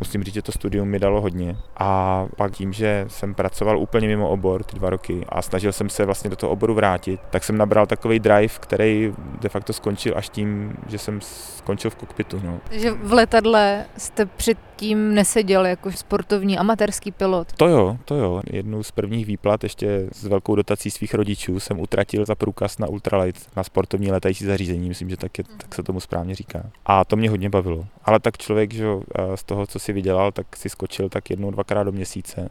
musím 0.00 0.22
říct, 0.22 0.34
že 0.34 0.42
to 0.42 0.52
studium 0.52 0.88
mi 0.88 0.98
dalo 0.98 1.20
hodně. 1.20 1.56
A 1.76 2.26
pak 2.36 2.52
tím, 2.52 2.72
že 2.72 3.04
jsem 3.08 3.34
pracoval 3.34 3.78
úplně 3.78 4.08
mimo 4.08 4.28
obor 4.28 4.64
ty 4.64 4.76
dva 4.76 4.90
roky 4.90 5.24
a 5.28 5.42
snažil 5.42 5.72
jsem 5.72 5.88
se 5.88 6.04
vlastně 6.04 6.30
do 6.30 6.36
toho 6.36 6.52
oboru 6.52 6.74
vrátit, 6.74 7.20
tak 7.30 7.44
jsem 7.44 7.58
nabral 7.58 7.86
takový 7.86 8.18
drive, 8.18 8.54
který 8.60 9.14
de 9.40 9.48
facto 9.48 9.72
skončil 9.72 10.12
až 10.16 10.28
tím, 10.28 10.76
že 10.86 10.98
jsem 10.98 11.20
skončil 11.20 11.90
v 11.90 11.94
kokpitu. 11.94 12.40
No. 12.44 12.60
Takže 12.68 12.90
v 12.90 13.12
letadle 13.12 13.84
jste 13.96 14.26
předtím 14.78 15.14
neseděl 15.14 15.66
jako 15.66 15.92
sportovní 15.92 16.58
amatérský 16.58 17.10
pilot? 17.12 17.52
To 17.52 17.68
jo, 17.68 17.98
to 18.04 18.14
jo. 18.14 18.42
Jednu 18.52 18.82
z 18.82 18.90
prvních 18.90 19.26
výplat 19.26 19.62
ještě 19.62 20.08
s 20.12 20.24
velkou 20.24 20.54
dotací 20.54 20.90
svých 20.90 21.14
rodičů 21.14 21.60
jsem 21.60 21.80
utratil 21.80 22.24
za 22.24 22.34
průkaz 22.34 22.78
na 22.78 22.86
ultralight, 22.86 23.56
na 23.56 23.64
sportovní 23.64 24.10
letající 24.10 24.44
zařízení, 24.44 24.88
myslím, 24.88 25.10
že 25.10 25.16
tak, 25.16 25.38
je, 25.38 25.44
tak 25.56 25.74
se 25.74 25.82
tomu 25.82 26.00
správně 26.00 26.34
říká. 26.34 26.70
A 26.86 27.04
to 27.04 27.16
mě 27.16 27.30
hodně 27.30 27.50
bavilo. 27.50 27.86
Ale 28.04 28.20
tak 28.20 28.38
člověk, 28.38 28.74
že 28.74 28.86
z 29.34 29.44
toho, 29.44 29.66
co 29.66 29.78
si 29.78 29.92
vydělal, 29.92 30.32
tak 30.32 30.56
si 30.56 30.68
skočil 30.68 31.08
tak 31.08 31.30
jednou, 31.30 31.50
dvakrát 31.50 31.84
do 31.84 31.92
měsíce. 31.92 32.48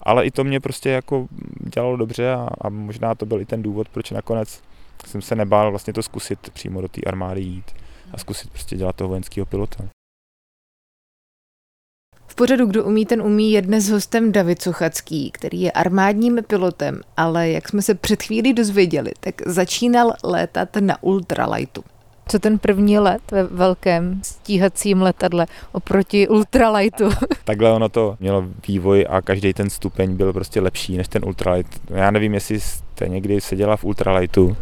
Ale 0.00 0.26
i 0.26 0.30
to 0.30 0.44
mě 0.44 0.60
prostě 0.60 0.90
jako 0.90 1.26
dělalo 1.74 1.96
dobře 1.96 2.32
a, 2.32 2.48
a 2.60 2.68
možná 2.68 3.14
to 3.14 3.26
byl 3.26 3.40
i 3.40 3.46
ten 3.46 3.62
důvod, 3.62 3.88
proč 3.88 4.10
nakonec 4.10 4.60
jsem 5.06 5.22
se 5.22 5.36
nebál 5.36 5.70
vlastně 5.70 5.92
to 5.92 6.02
zkusit 6.02 6.50
přímo 6.50 6.80
do 6.80 6.88
té 6.88 7.00
armády 7.06 7.40
jít 7.40 7.70
a 8.12 8.18
zkusit 8.18 8.50
prostě 8.50 8.76
dělat 8.76 8.96
toho 8.96 9.08
vojenského 9.08 9.46
pilota. 9.46 9.84
Pořadu 12.42 12.66
Kdo 12.66 12.84
umí, 12.84 13.06
ten 13.06 13.22
umí 13.22 13.52
je 13.52 13.62
dnes 13.62 13.88
hostem 13.88 14.32
David 14.32 14.62
Suchacký, 14.62 15.30
který 15.30 15.60
je 15.60 15.72
armádním 15.72 16.38
pilotem, 16.46 17.00
ale 17.16 17.50
jak 17.50 17.68
jsme 17.68 17.82
se 17.82 17.94
před 17.94 18.22
chvílí 18.22 18.52
dozvěděli, 18.52 19.12
tak 19.20 19.34
začínal 19.46 20.12
létat 20.24 20.68
na 20.80 21.02
ultralightu. 21.02 21.84
Co 22.28 22.38
ten 22.38 22.58
první 22.58 22.98
let 22.98 23.22
ve 23.30 23.44
velkém 23.44 24.20
stíhacím 24.24 25.02
letadle 25.02 25.46
oproti 25.72 26.28
ultralightu? 26.28 27.10
Takhle 27.44 27.72
ono 27.72 27.88
to 27.88 28.16
mělo 28.20 28.44
vývoj 28.68 29.06
a 29.08 29.22
každý 29.22 29.52
ten 29.52 29.70
stupeň 29.70 30.16
byl 30.16 30.32
prostě 30.32 30.60
lepší 30.60 30.96
než 30.96 31.08
ten 31.08 31.24
ultralight. 31.24 31.80
Já 31.88 32.10
nevím, 32.10 32.34
jestli 32.34 32.60
jste 32.60 33.08
někdy 33.08 33.40
seděla 33.40 33.76
v 33.76 33.84
ultralightu. 33.84 34.56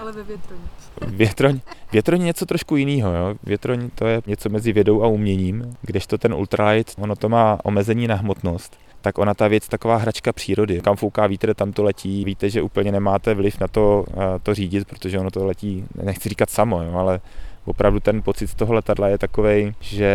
Ale 0.00 0.12
ve 0.12 0.22
větroně. 0.22 0.81
Větroň, 1.06 1.60
větroň 1.92 2.20
je 2.20 2.26
něco 2.26 2.46
trošku 2.46 2.76
jiného. 2.76 3.14
Jo? 3.14 3.34
Větroň 3.44 3.90
to 3.94 4.06
je 4.06 4.22
něco 4.26 4.48
mezi 4.48 4.72
vědou 4.72 5.02
a 5.02 5.06
uměním, 5.06 5.76
kdežto 5.82 6.18
ten 6.18 6.34
ultralight, 6.34 6.94
ono 6.98 7.16
to 7.16 7.28
má 7.28 7.58
omezení 7.64 8.06
na 8.06 8.14
hmotnost 8.14 8.78
tak 9.02 9.18
ona 9.18 9.34
ta 9.34 9.48
věc 9.48 9.68
taková 9.68 9.96
hračka 9.96 10.32
přírody. 10.32 10.80
Kam 10.80 10.96
fouká 10.96 11.26
vítr, 11.26 11.54
tam 11.54 11.72
to 11.72 11.82
letí. 11.82 12.24
Víte, 12.24 12.50
že 12.50 12.62
úplně 12.62 12.92
nemáte 12.92 13.34
vliv 13.34 13.60
na 13.60 13.68
to, 13.68 14.04
eh, 14.10 14.14
to 14.42 14.54
řídit, 14.54 14.88
protože 14.88 15.18
ono 15.18 15.30
to 15.30 15.46
letí, 15.46 15.84
nechci 16.02 16.28
říkat 16.28 16.50
samo, 16.50 16.82
jo, 16.82 16.92
ale 16.94 17.20
opravdu 17.64 18.00
ten 18.00 18.22
pocit 18.22 18.46
z 18.46 18.54
toho 18.54 18.74
letadla 18.74 19.08
je 19.08 19.18
takový, 19.18 19.74
že 19.80 20.12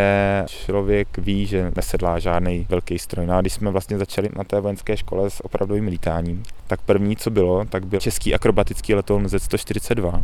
člověk 0.48 1.17
ví, 1.17 1.46
že 1.46 1.72
nesedlá 1.75 2.20
žádný 2.20 2.65
velký 2.70 3.00
stroj. 3.00 3.25
No 3.25 3.38
a 3.38 3.41
když 3.41 3.53
jsme 3.53 3.72
vlastně 3.72 3.98
začali 3.98 4.29
na 4.36 4.44
té 4.44 4.60
vojenské 4.60 4.98
škole 4.98 5.29
s 5.29 5.46
opravdovým 5.46 5.88
lítáním, 5.88 6.44
tak 6.67 6.82
první, 6.82 7.15
co 7.15 7.29
bylo, 7.29 7.65
tak 7.65 7.86
byl 7.86 8.00
český 8.00 8.34
akrobatický 8.34 8.94
letoun 8.96 9.25
Z142 9.25 10.24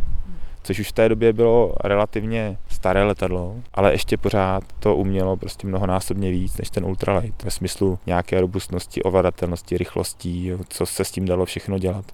což 0.64 0.78
už 0.78 0.88
v 0.88 0.92
té 0.92 1.08
době 1.08 1.32
bylo 1.32 1.74
relativně 1.84 2.58
staré 2.68 3.04
letadlo, 3.04 3.56
ale 3.74 3.92
ještě 3.92 4.16
pořád 4.16 4.64
to 4.78 4.96
umělo 4.96 5.36
prostě 5.36 5.66
mnohonásobně 5.66 6.30
víc 6.30 6.56
než 6.56 6.70
ten 6.70 6.84
ultralight 6.84 7.42
ve 7.42 7.50
smyslu 7.50 7.98
nějaké 8.06 8.40
robustnosti, 8.40 9.02
ovladatelnosti, 9.02 9.78
rychlostí, 9.78 10.52
co 10.68 10.86
se 10.86 11.04
s 11.04 11.10
tím 11.10 11.24
dalo 11.24 11.44
všechno 11.44 11.78
dělat. 11.78 12.04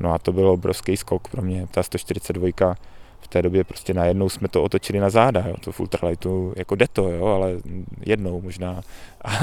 No 0.00 0.12
a 0.12 0.18
to 0.18 0.32
byl 0.32 0.48
obrovský 0.48 0.96
skok 0.96 1.28
pro 1.28 1.42
mě. 1.42 1.66
Ta 1.70 1.82
142 1.82 2.74
v 3.24 3.28
té 3.28 3.42
době 3.42 3.64
prostě 3.64 3.94
najednou 3.94 4.28
jsme 4.28 4.48
to 4.48 4.62
otočili 4.62 5.00
na 5.00 5.10
záda, 5.10 5.44
jo. 5.48 5.54
to 5.60 5.72
v 5.72 5.80
ultralightu 5.80 6.52
jako 6.56 6.74
jde 6.74 6.86
to, 6.92 7.08
jo, 7.08 7.26
ale 7.26 7.52
jednou 8.06 8.40
možná. 8.40 8.80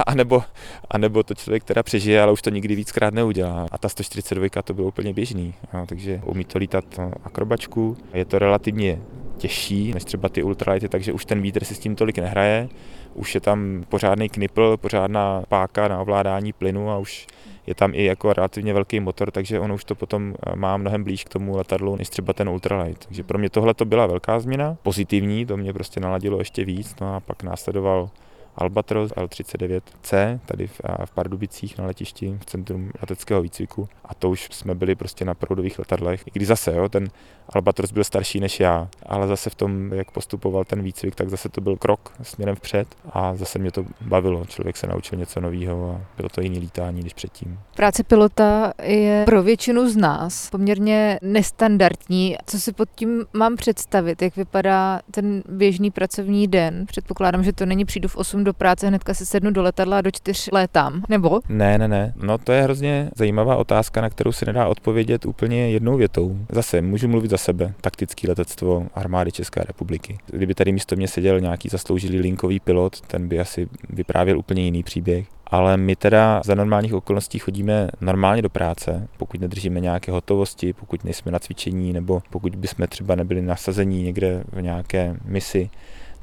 A, 0.06 0.16
nebo, 0.16 0.44
a 0.90 0.98
nebo 0.98 1.24
to 1.24 1.34
člověk 1.34 1.64
teda 1.64 1.84
přežije, 1.84 2.22
ale 2.22 2.32
už 2.32 2.42
to 2.42 2.50
nikdy 2.50 2.76
víckrát 2.76 3.14
neudělá. 3.14 3.68
A 3.72 3.78
ta 3.78 3.90
142 3.90 4.62
to 4.62 4.74
bylo 4.74 4.88
úplně 4.88 5.14
běžný, 5.14 5.54
jo. 5.74 5.86
takže 5.86 6.22
umí 6.26 6.44
to 6.44 6.58
lítat 6.58 6.86
akrobačku, 7.24 7.98
je 8.14 8.26
to 8.26 8.40
relativně 8.40 9.02
těžší 9.38 9.94
než 9.94 10.04
třeba 10.04 10.30
ty 10.30 10.44
ultralighty, 10.44 10.90
takže 10.90 11.14
už 11.14 11.26
ten 11.26 11.42
vítr 11.42 11.64
si 11.64 11.76
s 11.76 11.80
tím 11.80 11.96
tolik 11.96 12.18
nehraje. 12.18 12.70
Už 13.14 13.36
je 13.36 13.42
tam 13.42 13.84
pořádný 13.90 14.30
knipl, 14.30 14.78
pořádná 14.78 15.44
páka 15.48 15.88
na 15.88 16.02
ovládání 16.02 16.54
plynu 16.54 16.90
a 16.90 16.98
už 16.98 17.28
je 17.72 17.76
tam 17.76 17.96
i 17.96 18.04
jako 18.04 18.34
relativně 18.34 18.74
velký 18.74 19.00
motor, 19.00 19.32
takže 19.32 19.60
on 19.60 19.72
už 19.72 19.84
to 19.84 19.96
potom 19.96 20.36
eh, 20.36 20.56
má 20.56 20.78
mnohem 20.78 21.04
blíž 21.04 21.24
k 21.24 21.30
tomu 21.30 21.58
letadlu, 21.58 21.96
než 21.96 22.10
třeba 22.10 22.34
ten 22.34 22.50
ultralight. 22.50 23.06
Takže 23.06 23.24
pro 23.24 23.40
mě 23.40 23.50
tohle 23.50 23.74
to 23.74 23.86
byla 23.86 24.08
velká 24.08 24.40
změna, 24.40 24.78
pozitivní, 24.84 25.46
to 25.46 25.58
mě 25.58 25.74
prostě 25.74 26.00
naladilo 26.00 26.40
ještě 26.40 26.66
víc, 26.66 26.96
no 27.02 27.16
a 27.16 27.20
pak 27.20 27.44
následoval 27.44 28.10
Albatros 28.56 29.12
L39C 29.12 30.40
tady 30.46 30.68
v, 30.68 30.82
v 31.06 31.12
Pardubicích 31.12 31.78
na 31.78 31.86
letišti 31.86 32.38
v 32.42 32.46
centrum 32.46 32.92
leteckého 33.02 33.42
výcviku 33.42 33.90
a 34.06 34.14
to 34.14 34.30
už 34.30 34.50
jsme 34.52 34.76
byli 34.76 34.96
prostě 34.96 35.26
na 35.26 35.34
proudových 35.34 35.80
letadlech. 35.80 36.28
I 36.28 36.32
když 36.34 36.48
zase, 36.48 36.76
jo, 36.76 36.90
ten 36.90 37.08
Albatros 37.54 37.92
byl 37.92 38.04
starší 38.04 38.40
než 38.40 38.60
já, 38.60 38.88
ale 39.06 39.28
zase 39.28 39.50
v 39.50 39.56
tom, 39.56 39.94
jak 39.94 40.12
postupoval 40.12 40.64
ten 40.66 40.84
výcvik, 40.84 41.16
tak 41.16 41.30
zase 41.30 41.50
to 41.50 41.62
byl 41.62 41.76
krok 41.78 42.14
směrem 42.22 42.56
vpřed 42.56 42.88
a 43.12 43.36
zase 43.36 43.60
mě 43.60 43.72
to 43.72 43.86
bavilo. 44.02 44.46
Člověk 44.46 44.78
se 44.78 44.88
naučil 44.88 45.20
něco 45.20 45.42
nového 45.42 45.92
a 45.92 46.02
bylo 46.18 46.30
to 46.30 46.42
jiný 46.42 46.60
lítání 46.60 47.04
než 47.04 47.14
předtím. 47.14 47.60
Práce 47.76 48.04
pilota 48.04 48.74
je 48.84 49.24
pro 49.26 49.44
většinu 49.44 49.90
z 49.90 49.96
nás 49.98 50.50
poměrně 50.50 51.20
nestandardní. 51.22 52.36
Co 52.46 52.60
si 52.60 52.74
pod 52.74 52.90
tím 52.96 53.26
mám 53.34 53.56
představit? 53.56 54.22
Jak 54.22 54.36
vypadá 54.36 55.00
ten 55.12 55.44
běžný 55.50 55.92
pracovní 55.92 56.48
den? 56.48 56.86
Předpokládám, 56.86 57.44
že 57.44 57.54
to 57.54 57.66
není 57.66 57.86
přijdu 57.86 58.08
v 58.08 58.16
8 58.16 58.44
do 58.44 58.54
práce, 58.54 58.88
hnedka 58.88 59.14
se 59.14 59.26
sednu 59.26 59.52
do 59.52 59.62
letadla 59.62 59.98
a 59.98 60.02
do 60.02 60.12
čtyř 60.12 60.50
létám, 60.52 61.04
nebo? 61.10 61.40
Ne, 61.50 61.78
ne, 61.78 61.88
ne. 61.88 62.14
No 62.16 62.38
to 62.38 62.52
je 62.52 62.64
hrozně 62.64 63.10
zajímavá 63.16 63.56
otázka, 63.56 64.02
na 64.02 64.10
kterou 64.10 64.32
se 64.32 64.46
nedá 64.46 64.68
odpovědět 64.68 65.26
úplně 65.26 65.70
jednou 65.70 65.98
větou. 65.98 66.38
Zase 66.52 66.82
můžu 66.82 67.08
mluvit 67.08 67.32
za 67.32 67.38
sebe. 67.42 67.74
Taktické 67.82 68.28
letectvo 68.28 68.88
armády 68.94 69.32
České 69.32 69.64
republiky. 69.64 70.18
Kdyby 70.28 70.56
tady 70.56 70.72
místo 70.72 70.96
mě 70.96 71.08
seděl 71.08 71.40
nějaký 71.40 71.70
zasloužilý 71.70 72.20
linkový 72.20 72.60
pilot, 72.60 73.02
ten 73.02 73.28
by 73.28 73.40
asi 73.40 73.68
vyprávěl 73.90 74.40
úplně 74.40 74.64
jiný 74.64 74.84
příběh 74.84 75.28
ale 75.52 75.78
my 75.78 75.96
teda 75.96 76.42
za 76.46 76.56
normálních 76.56 76.94
okolností 76.94 77.40
chodíme 77.40 77.88
normálně 78.02 78.42
do 78.42 78.50
práce, 78.50 79.08
pokud 79.18 79.42
nedržíme 79.42 79.80
nějaké 79.80 80.12
hotovosti, 80.12 80.74
pokud 80.74 81.04
nejsme 81.04 81.32
na 81.32 81.40
cvičení, 81.40 81.94
nebo 81.94 82.22
pokud 82.30 82.56
bychom 82.56 82.88
třeba 82.88 83.16
nebyli 83.16 83.42
nasazení 83.42 84.04
někde 84.04 84.44
v 84.52 84.62
nějaké 84.62 85.16
misi, 85.26 85.70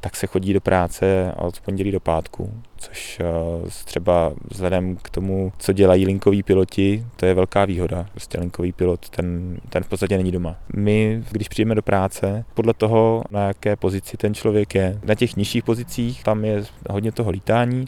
tak 0.00 0.17
se 0.17 0.26
chodí 0.26 0.52
do 0.52 0.61
práce 0.61 1.33
od 1.37 1.61
pondělí 1.61 1.93
do 1.93 2.00
pátku, 2.00 2.52
což 2.76 3.21
eh, 3.21 3.71
třeba 3.85 4.33
vzhledem 4.50 4.97
k 4.97 5.11
tomu, 5.11 5.52
co 5.59 5.73
dělají 5.73 6.07
linkoví 6.07 6.43
piloti, 6.43 7.07
to 7.17 7.26
je 7.26 7.35
velká 7.35 7.64
výhoda. 7.64 8.07
Prostě 8.12 8.40
linkový 8.40 8.73
pilot, 8.73 9.09
ten, 9.09 9.59
ten 9.69 9.83
v 9.83 9.88
podstatě 9.88 10.17
není 10.17 10.33
doma. 10.33 10.57
My, 10.75 11.23
když 11.31 11.49
přijdeme 11.49 11.75
do 11.75 11.83
práce, 11.83 12.45
podle 12.55 12.75
toho, 12.75 13.25
na 13.31 13.47
jaké 13.47 13.76
pozici 13.76 14.17
ten 14.17 14.35
člověk 14.35 14.75
je, 14.75 14.99
na 15.05 15.14
těch 15.14 15.37
nižších 15.37 15.64
pozicích, 15.64 16.25
tam 16.25 16.45
je 16.45 16.64
hodně 16.90 17.12
toho 17.12 17.31
lítání, 17.31 17.85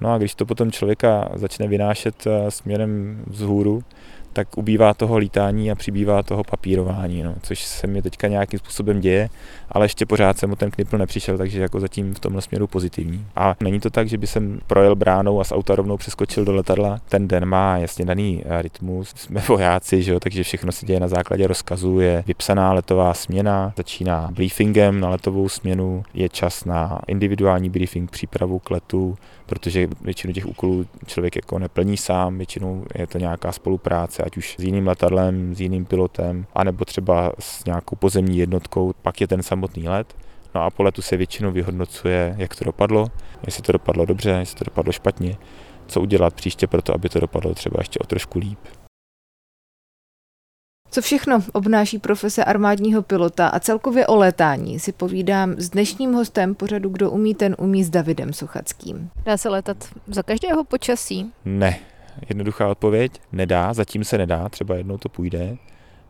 no 0.00 0.12
a 0.12 0.18
když 0.18 0.34
to 0.34 0.46
potom 0.46 0.72
člověka 0.72 1.28
začne 1.34 1.68
vynášet 1.68 2.26
eh, 2.26 2.50
směrem 2.50 3.22
vzhůru, 3.26 3.82
tak 4.32 4.58
ubývá 4.58 4.94
toho 4.94 5.18
lítání 5.18 5.70
a 5.70 5.74
přibývá 5.74 6.22
toho 6.22 6.44
papírování, 6.44 7.22
no, 7.22 7.34
což 7.42 7.64
se 7.64 7.86
mi 7.86 8.02
teďka 8.02 8.28
nějakým 8.28 8.58
způsobem 8.58 9.00
děje, 9.00 9.28
ale 9.70 9.84
ještě 9.84 10.06
pořád 10.06 10.38
jsem 10.38 10.52
o 10.52 10.56
ten 10.56 10.70
knipl 10.70 10.98
nepřišel, 10.98 11.38
takže 11.38 11.60
jako 11.60 11.80
zatím 11.80 12.14
v 12.14 12.20
tomhle 12.20 12.42
směru 12.42 12.66
pozitivní. 12.66 13.26
A 13.36 13.54
není 13.60 13.80
to 13.80 13.90
tak, 13.90 14.08
že 14.08 14.18
by 14.18 14.26
jsem 14.26 14.60
projel 14.66 14.96
bránou 14.96 15.40
a 15.40 15.44
z 15.44 15.52
auta 15.52 15.74
rovnou 15.74 15.96
přeskočil 15.96 16.44
do 16.44 16.52
letadla. 16.52 17.00
Ten 17.08 17.28
den 17.28 17.44
má 17.46 17.78
jasně 17.78 18.04
daný 18.04 18.42
eh, 18.44 18.62
rytmus, 18.62 19.12
jsme 19.16 19.42
vojáci, 19.48 20.02
že 20.02 20.12
jo, 20.12 20.20
takže 20.20 20.42
všechno 20.42 20.72
se 20.72 20.86
děje 20.86 21.00
na 21.00 21.08
základě 21.08 21.46
rozkazu, 21.46 22.00
je 22.00 22.24
vypsaná 22.26 22.72
letová 22.72 23.14
směna, 23.14 23.72
začíná 23.76 24.28
briefingem 24.32 25.00
na 25.00 25.08
letovou 25.08 25.48
směnu, 25.48 26.04
je 26.14 26.28
čas 26.28 26.64
na 26.64 27.00
individuální 27.06 27.70
briefing, 27.70 28.10
přípravu 28.10 28.58
k 28.58 28.70
letu, 28.70 29.18
protože 29.46 29.88
většinu 30.00 30.32
těch 30.32 30.46
úkolů 30.46 30.86
člověk 31.06 31.36
jako 31.36 31.58
neplní 31.58 31.96
sám, 31.96 32.36
většinou 32.36 32.84
je 32.94 33.06
to 33.06 33.18
nějaká 33.18 33.52
spolupráce, 33.52 34.21
ať 34.22 34.36
už 34.36 34.56
s 34.58 34.62
jiným 34.62 34.86
letadlem, 34.86 35.54
s 35.54 35.60
jiným 35.60 35.84
pilotem, 35.84 36.46
anebo 36.54 36.84
třeba 36.84 37.32
s 37.38 37.64
nějakou 37.64 37.96
pozemní 37.96 38.38
jednotkou, 38.38 38.92
pak 39.02 39.20
je 39.20 39.26
ten 39.26 39.42
samotný 39.42 39.88
let. 39.88 40.16
No 40.54 40.62
a 40.62 40.70
po 40.70 40.82
letu 40.82 41.02
se 41.02 41.16
většinou 41.16 41.52
vyhodnocuje, 41.52 42.34
jak 42.38 42.56
to 42.56 42.64
dopadlo, 42.64 43.06
jestli 43.46 43.62
to 43.62 43.72
dopadlo 43.72 44.04
dobře, 44.04 44.30
jestli 44.30 44.58
to 44.58 44.64
dopadlo 44.64 44.92
špatně, 44.92 45.36
co 45.86 46.00
udělat 46.00 46.34
příště 46.34 46.66
pro 46.66 46.82
to, 46.82 46.94
aby 46.94 47.08
to 47.08 47.20
dopadlo 47.20 47.54
třeba 47.54 47.76
ještě 47.78 47.98
o 47.98 48.06
trošku 48.06 48.38
líp. 48.38 48.58
Co 50.90 51.02
všechno 51.02 51.42
obnáší 51.52 51.98
profese 51.98 52.44
armádního 52.44 53.02
pilota 53.02 53.48
a 53.48 53.60
celkově 53.60 54.06
o 54.06 54.16
létání 54.16 54.80
si 54.80 54.92
povídám 54.92 55.54
s 55.58 55.70
dnešním 55.70 56.12
hostem 56.12 56.54
pořadu 56.54 56.88
Kdo 56.88 57.10
umí, 57.10 57.34
ten 57.34 57.56
umí 57.58 57.84
s 57.84 57.90
Davidem 57.90 58.32
Suchackým. 58.32 59.10
Dá 59.24 59.36
se 59.36 59.48
létat 59.48 59.76
za 60.06 60.22
každého 60.22 60.64
počasí? 60.64 61.32
Ne. 61.44 61.80
Jednoduchá 62.28 62.68
odpověď, 62.68 63.12
nedá, 63.32 63.72
zatím 63.72 64.04
se 64.04 64.18
nedá, 64.18 64.48
třeba 64.48 64.74
jednou 64.74 64.98
to 64.98 65.08
půjde. 65.08 65.56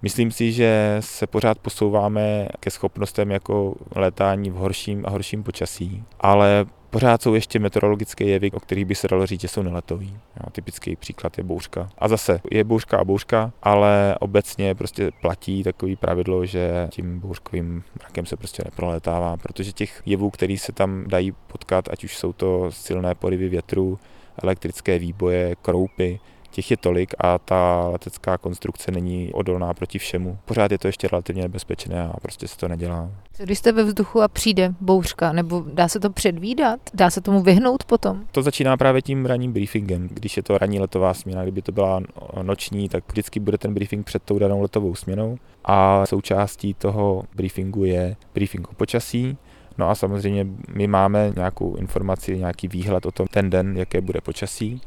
Myslím 0.02 0.30
si, 0.30 0.52
že 0.52 0.96
se 1.00 1.26
pořád 1.26 1.58
posouváme 1.58 2.48
ke 2.60 2.70
schopnostem 2.70 3.30
jako 3.30 3.74
létání 3.96 4.50
v 4.50 4.54
horším 4.54 5.04
a 5.06 5.10
horším 5.10 5.42
počasí, 5.42 6.04
ale 6.20 6.66
Pořád 6.92 7.22
jsou 7.22 7.34
ještě 7.34 7.58
meteorologické 7.58 8.24
jevy, 8.24 8.50
o 8.50 8.60
kterých 8.60 8.84
by 8.84 8.94
se 8.94 9.08
dalo 9.08 9.26
říct, 9.26 9.40
že 9.40 9.48
jsou 9.48 9.62
neletový. 9.62 10.10
Jo, 10.10 10.50
typický 10.52 10.96
příklad 10.96 11.38
je 11.38 11.44
bouřka. 11.44 11.88
A 11.98 12.08
zase 12.08 12.40
je 12.50 12.64
bouřka 12.64 12.98
a 12.98 13.04
bouřka, 13.04 13.52
ale 13.62 14.16
obecně 14.20 14.74
prostě 14.74 15.10
platí 15.20 15.62
takový 15.62 15.96
pravidlo, 15.96 16.46
že 16.46 16.88
tím 16.90 17.20
bouřkovým 17.20 17.82
mrakem 18.00 18.26
se 18.26 18.36
prostě 18.36 18.62
neprolétává, 18.64 19.36
protože 19.36 19.72
těch 19.72 20.02
jevů, 20.06 20.30
který 20.30 20.58
se 20.58 20.72
tam 20.72 21.04
dají 21.06 21.32
potkat, 21.46 21.88
ať 21.90 22.04
už 22.04 22.16
jsou 22.16 22.32
to 22.32 22.66
silné 22.70 23.14
porivy 23.14 23.48
větru, 23.48 23.98
elektrické 24.42 24.98
výboje, 24.98 25.56
kroupy, 25.62 26.20
těch 26.52 26.70
je 26.70 26.76
tolik 26.76 27.14
a 27.18 27.38
ta 27.38 27.88
letecká 27.88 28.38
konstrukce 28.38 28.90
není 28.90 29.32
odolná 29.32 29.74
proti 29.74 29.98
všemu. 29.98 30.38
Pořád 30.44 30.72
je 30.72 30.78
to 30.78 30.88
ještě 30.88 31.08
relativně 31.08 31.42
nebezpečné 31.42 32.02
a 32.02 32.20
prostě 32.22 32.48
se 32.48 32.56
to 32.56 32.68
nedělá. 32.68 33.10
Co 33.32 33.42
když 33.42 33.58
jste 33.58 33.72
ve 33.72 33.84
vzduchu 33.84 34.22
a 34.22 34.28
přijde 34.28 34.74
bouřka, 34.80 35.32
nebo 35.32 35.64
dá 35.74 35.88
se 35.88 36.00
to 36.00 36.10
předvídat? 36.10 36.80
Dá 36.94 37.10
se 37.10 37.20
tomu 37.20 37.42
vyhnout 37.42 37.84
potom? 37.84 38.24
To 38.32 38.42
začíná 38.42 38.76
právě 38.76 39.02
tím 39.02 39.26
ranním 39.26 39.52
briefingem. 39.52 40.08
Když 40.08 40.36
je 40.36 40.42
to 40.42 40.58
ranní 40.58 40.80
letová 40.80 41.14
směna, 41.14 41.42
kdyby 41.42 41.62
to 41.62 41.72
byla 41.72 42.00
noční, 42.42 42.88
tak 42.88 43.04
vždycky 43.08 43.40
bude 43.40 43.58
ten 43.58 43.74
briefing 43.74 44.06
před 44.06 44.22
tou 44.22 44.38
danou 44.38 44.62
letovou 44.62 44.94
směnou 44.94 45.38
a 45.64 46.06
součástí 46.06 46.74
toho 46.74 47.22
briefingu 47.34 47.84
je 47.84 48.16
briefing 48.34 48.68
o 48.68 48.74
počasí, 48.74 49.36
No 49.78 49.90
a 49.90 49.94
samozřejmě 49.94 50.46
my 50.74 50.86
máme 50.86 51.32
nějakou 51.36 51.76
informaci, 51.76 52.38
nějaký 52.38 52.68
výhled 52.68 53.06
o 53.06 53.12
tom 53.12 53.26
ten 53.26 53.50
den, 53.50 53.76
jaké 53.76 54.00
bude 54.00 54.20
počasí 54.20 54.80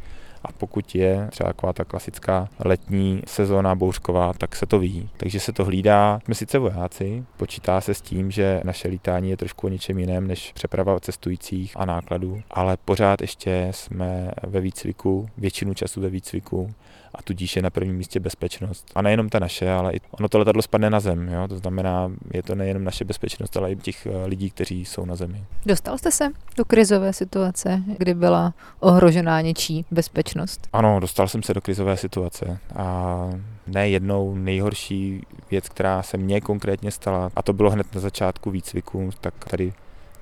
a 0.45 0.51
pokud 0.51 0.95
je 0.95 1.27
třeba 1.31 1.53
taková 1.53 1.73
ta 1.73 1.83
klasická 1.83 2.49
letní 2.59 3.21
sezóna 3.27 3.75
bouřková, 3.75 4.33
tak 4.33 4.55
se 4.55 4.65
to 4.65 4.79
ví. 4.79 5.09
Takže 5.17 5.39
se 5.39 5.53
to 5.53 5.65
hlídá. 5.65 6.19
Jsme 6.25 6.35
sice 6.35 6.59
vojáci, 6.59 7.23
počítá 7.37 7.81
se 7.81 7.93
s 7.93 8.01
tím, 8.01 8.31
že 8.31 8.61
naše 8.63 8.87
lítání 8.87 9.29
je 9.29 9.37
trošku 9.37 9.67
o 9.67 9.69
něčem 9.69 9.99
jiném 9.99 10.27
než 10.27 10.51
přeprava 10.53 10.99
cestujících 10.99 11.73
a 11.75 11.85
nákladů, 11.85 12.41
ale 12.51 12.77
pořád 12.85 13.21
ještě 13.21 13.67
jsme 13.71 14.31
ve 14.43 14.61
výcviku, 14.61 15.29
většinu 15.37 15.73
času 15.73 16.01
ve 16.01 16.09
výcviku 16.09 16.73
a 17.15 17.21
tudíž 17.21 17.55
je 17.55 17.61
na 17.61 17.69
prvním 17.69 17.95
místě 17.95 18.19
bezpečnost. 18.19 18.91
A 18.95 19.01
nejenom 19.01 19.29
ta 19.29 19.39
naše, 19.39 19.71
ale 19.71 19.93
i 19.93 19.99
ono 20.11 20.29
to 20.29 20.39
letadlo 20.39 20.61
spadne 20.61 20.89
na 20.89 20.99
zem, 20.99 21.29
jo? 21.29 21.47
to 21.47 21.57
znamená, 21.57 22.11
je 22.33 22.43
to 22.43 22.55
nejenom 22.55 22.83
naše 22.83 23.05
bezpečnost, 23.05 23.57
ale 23.57 23.71
i 23.71 23.75
těch 23.75 24.05
eh, 24.05 24.25
lidí, 24.25 24.49
kteří 24.49 24.85
jsou 24.85 25.05
na 25.05 25.15
zemi. 25.15 25.43
Dostal 25.65 25.97
jste 25.97 26.11
se 26.11 26.29
do 26.57 26.65
krizové 26.65 27.13
situace, 27.13 27.83
kdy 27.97 28.13
byla 28.13 28.53
ohrožená 28.79 29.41
něčí 29.41 29.85
bezpečnost? 29.91 30.67
Ano, 30.73 30.99
dostal 30.99 31.27
jsem 31.27 31.43
se 31.43 31.53
do 31.53 31.61
krizové 31.61 31.97
situace 31.97 32.59
a 32.75 33.29
ne 33.67 33.89
jednou 33.89 34.35
nejhorší 34.35 35.21
věc, 35.51 35.69
která 35.69 36.03
se 36.03 36.17
mně 36.17 36.41
konkrétně 36.41 36.91
stala, 36.91 37.29
a 37.35 37.41
to 37.41 37.53
bylo 37.53 37.69
hned 37.69 37.95
na 37.95 38.01
začátku 38.01 38.51
výcviku, 38.51 39.09
tak 39.21 39.33
tady 39.49 39.73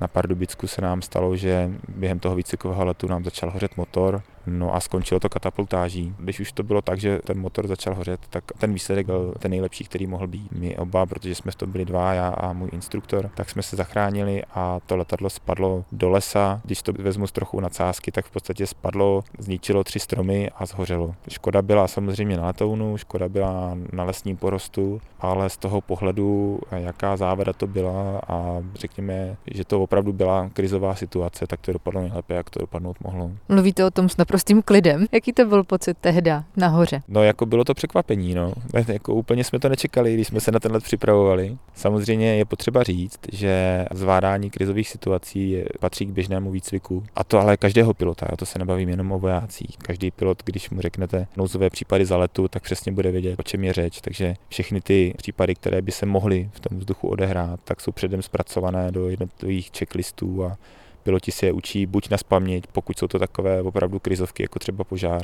na 0.02 0.08
Pardubicku 0.08 0.68
se 0.68 0.82
nám 0.82 1.02
stalo, 1.02 1.36
že 1.36 1.72
během 1.88 2.20
toho 2.20 2.36
výcvikového 2.36 2.86
letu 2.86 3.08
nám 3.08 3.24
začal 3.24 3.52
hořet 3.52 3.78
motor, 3.78 4.22
no 4.48 4.76
a 4.76 4.80
skončilo 4.80 5.20
to 5.20 5.30
katapultáží. 5.30 6.16
Když 6.20 6.40
už 6.40 6.52
to 6.52 6.64
bylo 6.64 6.82
tak, 6.82 7.00
že 7.00 7.20
ten 7.20 7.40
motor 7.40 7.68
začal 7.68 7.96
hořet, 7.96 8.20
tak 8.30 8.44
ten 8.58 8.74
výsledek 8.74 9.06
byl 9.06 9.34
ten 9.40 9.52
nejlepší, 9.52 9.84
který 9.84 10.08
mohl 10.08 10.28
být. 10.28 10.52
My 10.52 10.78
oba, 10.78 11.06
protože 11.06 11.36
jsme 11.36 11.52
v 11.52 11.56
tom 11.56 11.72
byli 11.72 11.86
dva, 11.86 12.14
já 12.14 12.28
a 12.28 12.54
můj 12.54 12.70
instruktor, 12.74 13.30
tak 13.36 13.50
jsme 13.50 13.64
se 13.64 13.76
zachránili 13.76 14.44
a 14.54 14.80
to 14.86 14.98
letadlo 14.98 15.30
spadlo 15.30 15.86
do 15.92 16.10
lesa. 16.10 16.62
Když 16.64 16.82
to 16.82 16.94
vezmu 16.94 17.28
z 17.28 17.32
trochu 17.32 17.60
nadsázky, 17.60 18.12
tak 18.12 18.26
v 18.26 18.32
podstatě 18.32 18.68
spadlo, 18.68 19.24
zničilo 19.40 19.84
tři 19.84 20.00
stromy 20.00 20.50
a 20.56 20.66
zhořelo. 20.66 21.16
Škoda 21.30 21.62
byla 21.62 21.88
samozřejmě 21.88 22.38
na 22.38 22.46
letounu, 22.48 22.98
škoda 22.98 23.30
byla 23.30 23.78
na 23.94 24.04
lesním 24.04 24.38
porostu, 24.38 25.02
ale 25.20 25.50
z 25.50 25.58
toho 25.58 25.82
pohledu, 25.82 26.60
jaká 26.72 27.18
závada 27.18 27.54
to 27.54 27.68
byla 27.68 28.22
a 28.28 28.64
řekněme, 28.76 29.38
že 29.52 29.66
to 29.66 29.84
opravdu 29.84 30.14
byla 30.14 30.50
krizová 30.54 30.96
situace, 30.96 31.48
tak 31.48 31.62
to 31.62 31.74
dopadlo 31.74 32.02
nejlépe, 32.02 32.34
jak 32.34 32.50
to 32.50 32.60
dopadnout 32.60 32.98
mohlo. 33.02 33.32
Mluvíte 33.50 33.86
o 33.86 33.92
tom 33.92 34.10
s 34.10 34.18
naprostým 34.34 34.62
klidem. 34.62 35.06
Jaký 35.12 35.34
to 35.34 35.46
byl 35.46 35.64
pocit 35.64 35.98
tehda 36.02 36.44
nahoře? 36.58 37.02
No 37.08 37.24
jako 37.24 37.46
bylo 37.46 37.64
to 37.64 37.74
překvapení, 37.74 38.34
no. 38.34 38.54
Jako 38.88 39.14
úplně 39.14 39.44
jsme 39.44 39.60
to 39.60 39.70
nečekali, 39.70 40.14
když 40.14 40.28
jsme 40.28 40.40
se 40.40 40.52
na 40.52 40.60
ten 40.60 40.72
let 40.72 40.84
připravovali. 40.84 41.58
Samozřejmě 41.76 42.36
je 42.36 42.46
potřeba 42.46 42.84
říct, 42.84 43.20
že 43.32 43.86
zvládání 43.94 44.50
krizových 44.50 44.90
situací 44.90 45.64
patří 45.80 46.06
k 46.06 46.10
běžnému 46.10 46.52
výcviku. 46.52 47.04
A 47.16 47.24
to 47.24 47.40
ale 47.40 47.58
každého 47.58 47.94
pilota, 47.94 48.28
já 48.32 48.38
to 48.38 48.46
se 48.46 48.60
nebavím 48.60 48.90
jenom 48.90 49.12
o 49.12 49.20
vojácích. 49.20 49.78
Každý 49.78 50.12
pilot, 50.12 50.44
když 50.46 50.70
mu 50.70 50.82
řeknete 50.82 51.28
nouzové 51.38 51.70
případy 51.70 52.06
za 52.06 52.18
letu, 52.18 52.48
tak 52.48 52.64
přesně 52.64 52.92
bude 52.92 53.12
vědět, 53.12 53.40
o 53.40 53.44
čem 53.44 53.64
je 53.64 53.74
řeč. 53.74 54.02
Takže 54.02 54.34
všechny 54.50 54.82
ty 54.82 55.14
případy, 55.18 55.56
které 55.56 55.82
by 55.82 55.92
se 55.92 56.06
mohly 56.06 56.50
v 56.54 56.60
tom 56.60 56.80
vzduchu 56.80 57.08
odehrát, 57.08 57.60
tak 57.64 57.82
jsou 57.82 57.92
předem 57.92 58.22
zpracované 58.22 58.92
do 58.92 59.10
jednotlivých 59.10 59.70
checklistů 59.78 60.44
a 60.46 60.58
piloti 61.04 61.32
si 61.32 61.46
je 61.46 61.52
učí 61.52 61.86
buď 61.86 62.10
na 62.10 62.18
spaměť, 62.18 62.64
pokud 62.68 63.00
jsou 63.00 63.08
to 63.08 63.20
takové 63.20 63.62
opravdu 63.62 64.00
krizovky, 64.00 64.44
jako 64.44 64.60
třeba 64.60 64.84
požár, 64.84 65.22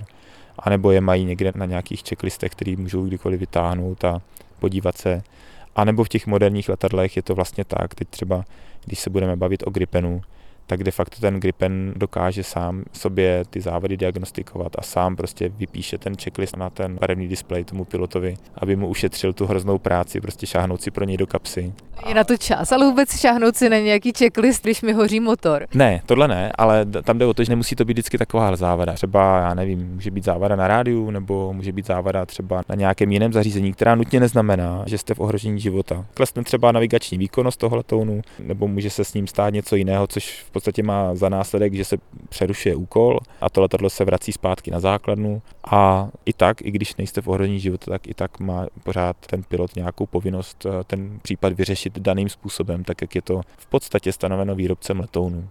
anebo 0.59 0.91
je 0.91 1.01
mají 1.01 1.25
někde 1.25 1.51
na 1.55 1.65
nějakých 1.65 2.01
checklistech, 2.09 2.51
který 2.51 2.75
můžou 2.75 3.05
kdykoliv 3.05 3.39
vytáhnout 3.39 4.05
a 4.05 4.21
podívat 4.59 4.97
se. 4.97 5.21
A 5.75 5.83
nebo 5.83 6.03
v 6.03 6.09
těch 6.09 6.27
moderních 6.27 6.69
letadlech 6.69 7.15
je 7.15 7.21
to 7.21 7.35
vlastně 7.35 7.65
tak, 7.65 7.95
teď 7.95 8.09
třeba, 8.09 8.45
když 8.85 8.99
se 8.99 9.09
budeme 9.09 9.35
bavit 9.35 9.63
o 9.67 9.69
Gripenu, 9.69 10.21
tak 10.69 10.83
de 10.83 10.91
facto 10.91 11.21
ten 11.21 11.39
Gripen 11.39 11.93
dokáže 11.95 12.43
sám 12.43 12.83
sobě 12.93 13.43
ty 13.49 13.61
závady 13.61 13.97
diagnostikovat 13.97 14.71
a 14.79 14.81
sám 14.81 15.15
prostě 15.15 15.49
vypíše 15.49 15.97
ten 15.97 16.15
checklist 16.15 16.57
na 16.57 16.69
ten 16.69 16.95
barevný 16.95 17.27
displej 17.27 17.63
tomu 17.63 17.85
pilotovi, 17.85 18.37
aby 18.55 18.75
mu 18.75 18.87
ušetřil 18.87 19.33
tu 19.33 19.45
hroznou 19.45 19.77
práci, 19.77 20.21
prostě 20.21 20.47
šáhnout 20.47 20.81
si 20.81 20.91
pro 20.91 21.05
něj 21.05 21.17
do 21.17 21.27
kapsy. 21.27 21.73
Je 22.07 22.13
na 22.13 22.23
to 22.23 22.37
čas, 22.37 22.71
ale 22.71 22.85
vůbec 22.85 23.19
šáhnout 23.19 23.55
si 23.55 23.69
na 23.69 23.77
nějaký 23.77 24.11
checklist, 24.17 24.63
když 24.63 24.81
mi 24.81 24.93
hoří 24.93 25.19
motor. 25.19 25.67
Ne, 25.73 26.01
tohle 26.05 26.27
ne, 26.27 26.51
ale 26.57 26.85
tam 26.85 27.17
jde 27.17 27.25
o 27.25 27.33
to, 27.33 27.43
že 27.43 27.51
nemusí 27.51 27.75
to 27.75 27.85
být 27.85 27.93
vždycky 27.93 28.17
taková 28.17 28.55
závada. 28.55 28.93
Třeba, 28.93 29.39
já 29.39 29.53
nevím, 29.53 29.93
může 29.93 30.11
být 30.11 30.23
závada 30.23 30.55
na 30.55 30.67
rádiu, 30.67 31.11
nebo 31.11 31.53
může 31.53 31.71
být 31.71 31.85
závada 31.85 32.25
třeba 32.25 32.61
na 32.69 32.75
nějakém 32.75 33.11
jiném 33.11 33.33
zařízení, 33.33 33.73
která 33.73 33.95
nutně 33.95 34.19
neznamená, 34.19 34.83
že 34.85 34.97
jste 34.97 35.13
v 35.13 35.19
ohrožení 35.19 35.59
života. 35.59 36.05
Klesne 36.13 36.43
třeba 36.43 36.71
navigační 36.71 37.17
výkonnost 37.17 37.59
toho 37.59 37.75
letounu, 37.75 38.21
nebo 38.39 38.67
může 38.67 38.89
se 38.89 39.03
s 39.03 39.13
ním 39.13 39.27
stát 39.27 39.53
něco 39.53 39.75
jiného, 39.75 40.07
což 40.07 40.43
v 40.43 40.51
podstatě 40.59 40.83
má 40.83 41.15
za 41.15 41.29
následek, 41.29 41.73
že 41.73 41.85
se 41.85 41.97
přerušuje 42.29 42.75
úkol 42.75 43.19
a 43.41 43.49
to 43.49 43.61
letadlo 43.61 43.89
se 43.89 44.05
vrací 44.05 44.31
zpátky 44.31 44.71
na 44.71 44.79
základnu 44.79 45.41
a 45.71 46.09
i 46.25 46.33
tak, 46.33 46.61
i 46.61 46.71
když 46.71 46.95
nejste 46.95 47.21
v 47.21 47.27
ohrožení 47.27 47.59
života, 47.59 47.91
tak 47.91 48.07
i 48.07 48.13
tak 48.13 48.39
má 48.39 48.67
pořád 48.83 49.15
ten 49.29 49.43
pilot 49.43 49.75
nějakou 49.75 50.05
povinnost 50.05 50.65
eh, 50.65 50.83
ten 50.83 51.19
případ 51.21 51.53
vyřešit 51.53 51.99
daným 51.99 52.29
způsobem, 52.29 52.83
tak 52.83 53.01
jak 53.01 53.15
je 53.15 53.21
to 53.21 53.41
v 53.57 53.67
podstatě 53.67 54.13
stanoveno 54.13 54.55
výrobcem 54.55 54.99
letounů. 54.99 55.49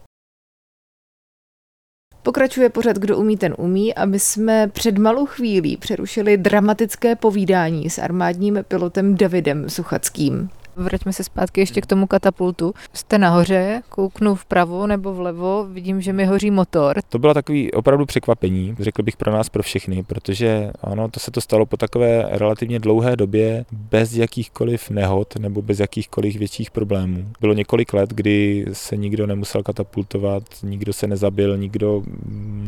Pokračuje 2.23 2.69
pořad 2.69 2.97
Kdo 2.97 3.19
umí, 3.19 3.37
ten 3.37 3.55
umí 3.59 3.95
a 3.95 4.05
my 4.05 4.19
jsme 4.19 4.69
před 4.69 4.99
malou 4.99 5.27
chvílí 5.27 5.77
přerušili 5.77 6.37
dramatické 6.37 7.17
povídání 7.17 7.91
s 7.91 7.99
armádním 7.99 8.59
pilotem 8.69 9.17
Davidem 9.17 9.71
Suchackým. 9.71 10.51
Vraťme 10.79 11.13
se 11.13 11.25
zpátky 11.25 11.61
ještě 11.61 11.81
k 11.81 11.87
tomu 11.87 12.07
katapultu. 12.07 12.75
Jste 12.93 13.19
nahoře, 13.19 13.83
kouknu 13.89 14.35
vpravo 14.35 14.87
nebo 14.87 15.15
vlevo, 15.15 15.67
vidím, 15.71 16.01
že 16.01 16.13
mi 16.13 16.25
hoří 16.25 16.51
motor. 16.51 17.01
To 17.09 17.19
bylo 17.19 17.35
takový 17.35 17.73
opravdu 17.73 18.07
překvapení, 18.07 18.77
řekl 18.79 19.03
bych 19.03 19.17
pro 19.17 19.33
nás, 19.33 19.49
pro 19.49 19.63
všechny, 19.63 20.03
protože 20.03 20.71
ano, 20.81 21.09
to 21.09 21.21
se 21.21 21.31
to 21.31 21.41
stalo 21.41 21.67
po 21.67 21.77
takové 21.77 22.27
relativně 22.31 22.79
dlouhé 22.79 23.17
době 23.17 23.65
bez 23.73 24.15
jakýchkoliv 24.15 24.91
nehod 24.91 25.37
nebo 25.37 25.63
bez 25.63 25.81
jakýchkoliv 25.81 26.37
větších 26.37 26.71
problémů. 26.71 27.25
Bylo 27.41 27.55
několik 27.55 27.93
let, 27.93 28.11
kdy 28.11 28.67
se 28.73 28.97
nikdo 28.97 29.27
nemusel 29.27 29.63
katapultovat, 29.63 30.43
nikdo 30.63 30.93
se 30.93 31.07
nezabil, 31.07 31.57
nikdo 31.57 32.03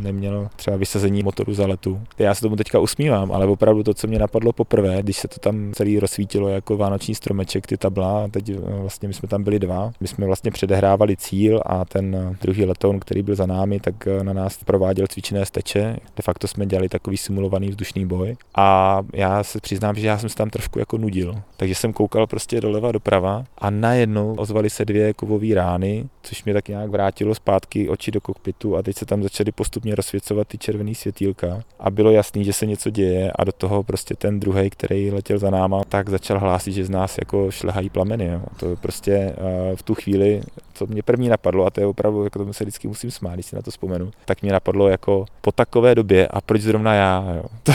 neměl 0.02 0.48
třeba 0.56 0.76
vysazení 0.76 1.22
motoru 1.22 1.54
za 1.54 1.66
letu. 1.66 2.00
Já 2.18 2.34
se 2.34 2.40
tomu 2.40 2.56
teďka 2.56 2.78
usmívám, 2.78 3.32
ale 3.32 3.46
opravdu 3.46 3.82
to, 3.82 3.94
co 3.94 4.06
mě 4.06 4.18
napadlo 4.18 4.52
poprvé, 4.52 5.02
když 5.02 5.16
se 5.16 5.28
to 5.28 5.40
tam 5.40 5.72
celý 5.74 5.98
rozsvítilo 5.98 6.48
jako 6.48 6.76
vánoční 6.76 7.14
stromeček, 7.14 7.66
ty 7.66 7.76
table 7.76 7.99
a 8.04 8.28
teď 8.30 8.48
eh, 8.48 8.54
vlastně 8.60 9.08
my 9.08 9.14
jsme 9.14 9.28
tam 9.28 9.44
byli 9.44 9.58
dva. 9.58 9.92
My 10.00 10.08
jsme 10.08 10.26
vlastně 10.26 10.50
předehrávali 10.50 11.16
cíl 11.16 11.60
a 11.66 11.84
ten 11.84 12.14
eh, 12.14 12.36
druhý 12.42 12.64
letoun, 12.64 13.00
který 13.00 13.22
byl 13.22 13.34
za 13.34 13.46
námi, 13.46 13.80
tak 13.80 14.06
eh, 14.06 14.24
na 14.24 14.32
nás 14.32 14.64
prováděl 14.64 15.06
cvičené 15.06 15.46
steče. 15.46 15.96
De 16.16 16.22
facto 16.22 16.48
jsme 16.48 16.66
dělali 16.66 16.88
takový 16.88 17.16
simulovaný 17.16 17.68
vzdušný 17.68 18.06
boj 18.06 18.36
a 18.54 19.00
já 19.14 19.42
se 19.42 19.60
přiznám, 19.60 19.94
že 19.94 20.06
já 20.06 20.18
jsem 20.18 20.28
se 20.28 20.36
tam 20.36 20.50
trošku 20.50 20.78
jako 20.78 20.98
nudil. 20.98 21.42
Takže 21.56 21.74
jsem 21.74 21.92
koukal 21.92 22.26
prostě 22.26 22.60
doleva 22.60 22.92
doprava 22.92 23.44
a 23.58 23.70
najednou 23.70 24.34
ozvaly 24.34 24.70
se 24.70 24.84
dvě 24.84 25.14
kovové 25.14 25.54
rány, 25.54 26.08
což 26.22 26.44
mě 26.44 26.54
tak 26.54 26.68
nějak 26.68 26.90
vrátilo 26.90 27.34
zpátky 27.34 27.88
oči 27.88 28.10
do 28.10 28.20
kokpitu 28.20 28.76
a 28.76 28.82
teď 28.82 28.96
se 28.96 29.06
tam 29.06 29.22
začaly 29.22 29.52
postupně 29.52 29.94
rozsvěcovat 29.94 30.48
ty 30.48 30.58
červené 30.58 30.94
světýlka 30.94 31.62
a 31.80 31.90
bylo 31.90 32.10
jasný, 32.10 32.44
že 32.44 32.52
se 32.52 32.66
něco 32.66 32.90
děje 32.90 33.32
a 33.32 33.44
do 33.44 33.52
toho 33.52 33.82
prostě 33.82 34.14
ten 34.14 34.40
druhý, 34.40 34.70
který 34.70 35.10
letěl 35.10 35.38
za 35.38 35.50
náma, 35.50 35.82
tak 35.88 36.08
začal 36.08 36.38
hlásit, 36.38 36.72
že 36.72 36.84
z 36.84 36.90
nás 36.90 37.18
jako 37.18 37.50
šlehají 37.50 37.89
plameny. 37.92 38.26
Jo. 38.26 38.40
To 38.56 38.76
prostě 38.76 39.34
v 39.74 39.82
tu 39.82 39.94
chvíli, 39.94 40.42
co 40.74 40.86
mě 40.86 41.02
první 41.02 41.28
napadlo, 41.28 41.66
a 41.66 41.70
to 41.70 41.80
je 41.80 41.86
opravdu, 41.86 42.24
jako 42.24 42.38
tomu 42.38 42.52
se 42.52 42.64
vždycky 42.64 42.88
musím 42.88 43.10
smát, 43.10 43.34
když 43.34 43.46
si 43.46 43.56
na 43.56 43.62
to 43.62 43.70
vzpomenu, 43.70 44.10
tak 44.24 44.42
mě 44.42 44.52
napadlo 44.52 44.88
jako 44.88 45.24
po 45.40 45.52
takové 45.52 45.94
době 45.94 46.28
a 46.28 46.40
proč 46.40 46.62
zrovna 46.62 46.94
já. 46.94 47.34
Jo. 47.36 47.74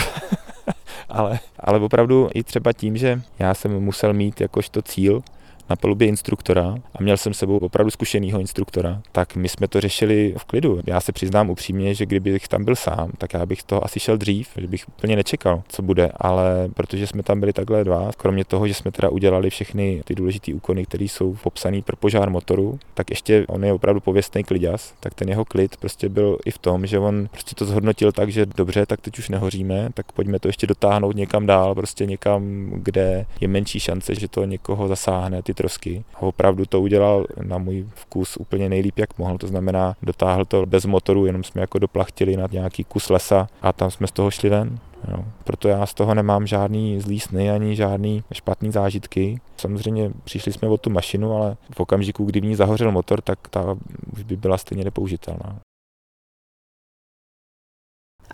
ale, 1.08 1.38
ale 1.60 1.78
opravdu 1.78 2.28
i 2.34 2.42
třeba 2.42 2.72
tím, 2.72 2.96
že 2.96 3.20
já 3.38 3.54
jsem 3.54 3.80
musel 3.80 4.12
mít 4.14 4.40
jakožto 4.40 4.82
cíl 4.82 5.22
na 5.70 5.76
palubě 5.76 6.08
instruktora 6.08 6.74
a 6.94 7.02
měl 7.02 7.16
jsem 7.16 7.34
sebou 7.34 7.58
opravdu 7.58 7.90
zkušeného 7.90 8.40
instruktora, 8.40 9.02
tak 9.12 9.36
my 9.36 9.48
jsme 9.48 9.68
to 9.68 9.80
řešili 9.80 10.34
v 10.38 10.44
klidu. 10.44 10.80
Já 10.86 11.00
se 11.00 11.12
přiznám 11.12 11.50
upřímně, 11.50 11.94
že 11.94 12.06
kdybych 12.06 12.48
tam 12.48 12.64
byl 12.64 12.76
sám, 12.76 13.10
tak 13.18 13.34
já 13.34 13.46
bych 13.46 13.62
to 13.62 13.84
asi 13.84 14.00
šel 14.00 14.16
dřív, 14.16 14.48
že 14.56 14.66
bych 14.66 14.88
úplně 14.88 15.16
nečekal, 15.16 15.62
co 15.68 15.82
bude, 15.82 16.10
ale 16.16 16.68
protože 16.74 17.06
jsme 17.06 17.22
tam 17.22 17.40
byli 17.40 17.52
takhle 17.52 17.84
dva, 17.84 18.10
kromě 18.16 18.44
toho, 18.44 18.68
že 18.68 18.74
jsme 18.74 18.90
teda 18.92 19.08
udělali 19.08 19.50
všechny 19.50 20.02
ty 20.04 20.14
důležité 20.14 20.54
úkony, 20.54 20.84
které 20.84 21.04
jsou 21.04 21.36
popsané 21.42 21.82
pro 21.82 21.96
požár 21.96 22.30
motoru, 22.30 22.78
tak 22.94 23.10
ještě 23.10 23.44
on 23.48 23.64
je 23.64 23.72
opravdu 23.72 24.00
pověstný 24.00 24.44
klidas, 24.44 24.94
tak 25.00 25.14
ten 25.14 25.28
jeho 25.28 25.44
klid 25.44 25.76
prostě 25.76 26.08
byl 26.08 26.38
i 26.44 26.50
v 26.50 26.58
tom, 26.58 26.86
že 26.86 26.98
on 26.98 27.28
prostě 27.30 27.54
to 27.54 27.64
zhodnotil 27.64 28.12
tak, 28.12 28.32
že 28.32 28.46
dobře, 28.46 28.86
tak 28.86 29.00
teď 29.00 29.18
už 29.18 29.28
nehoříme, 29.28 29.88
tak 29.94 30.12
pojďme 30.12 30.38
to 30.38 30.48
ještě 30.48 30.66
dotáhnout 30.66 31.16
někam 31.16 31.46
dál, 31.46 31.74
prostě 31.74 32.06
někam, 32.06 32.70
kde 32.74 33.26
je 33.40 33.48
menší 33.48 33.80
šance, 33.80 34.14
že 34.14 34.28
to 34.28 34.44
někoho 34.44 34.88
zasáhne, 34.88 35.42
ty 35.42 35.54
trosky. 35.56 36.04
A 36.14 36.22
opravdu 36.22 36.66
to 36.66 36.80
udělal 36.80 37.26
na 37.42 37.58
můj 37.58 37.86
vkus 37.94 38.36
úplně 38.36 38.68
nejlíp, 38.68 38.98
jak 38.98 39.18
mohl. 39.18 39.38
To 39.38 39.46
znamená, 39.46 39.94
dotáhl 40.02 40.44
to 40.44 40.66
bez 40.66 40.86
motoru, 40.86 41.26
jenom 41.26 41.44
jsme 41.44 41.60
jako 41.60 41.78
doplachtili 41.78 42.36
na 42.36 42.48
nějaký 42.52 42.84
kus 42.84 43.10
lesa 43.10 43.48
a 43.62 43.72
tam 43.72 43.90
jsme 43.90 44.06
z 44.06 44.12
toho 44.12 44.30
šli 44.30 44.48
ven. 44.50 44.78
Jo. 45.10 45.24
Proto 45.44 45.68
já 45.68 45.86
z 45.86 45.94
toho 45.94 46.14
nemám 46.14 46.46
žádný 46.46 47.00
zlý 47.00 47.20
sny 47.20 47.50
ani 47.50 47.76
žádný 47.76 48.24
špatný 48.32 48.72
zážitky. 48.72 49.40
Samozřejmě 49.56 50.12
přišli 50.24 50.52
jsme 50.52 50.68
o 50.68 50.76
tu 50.76 50.90
mašinu, 50.90 51.32
ale 51.32 51.56
v 51.74 51.80
okamžiku, 51.80 52.24
kdy 52.24 52.40
v 52.40 52.44
ní 52.44 52.54
zahořel 52.54 52.92
motor, 52.92 53.20
tak 53.20 53.38
ta 53.50 53.76
už 54.12 54.22
by 54.22 54.36
byla 54.36 54.58
stejně 54.58 54.84
nepoužitelná. 54.84 55.56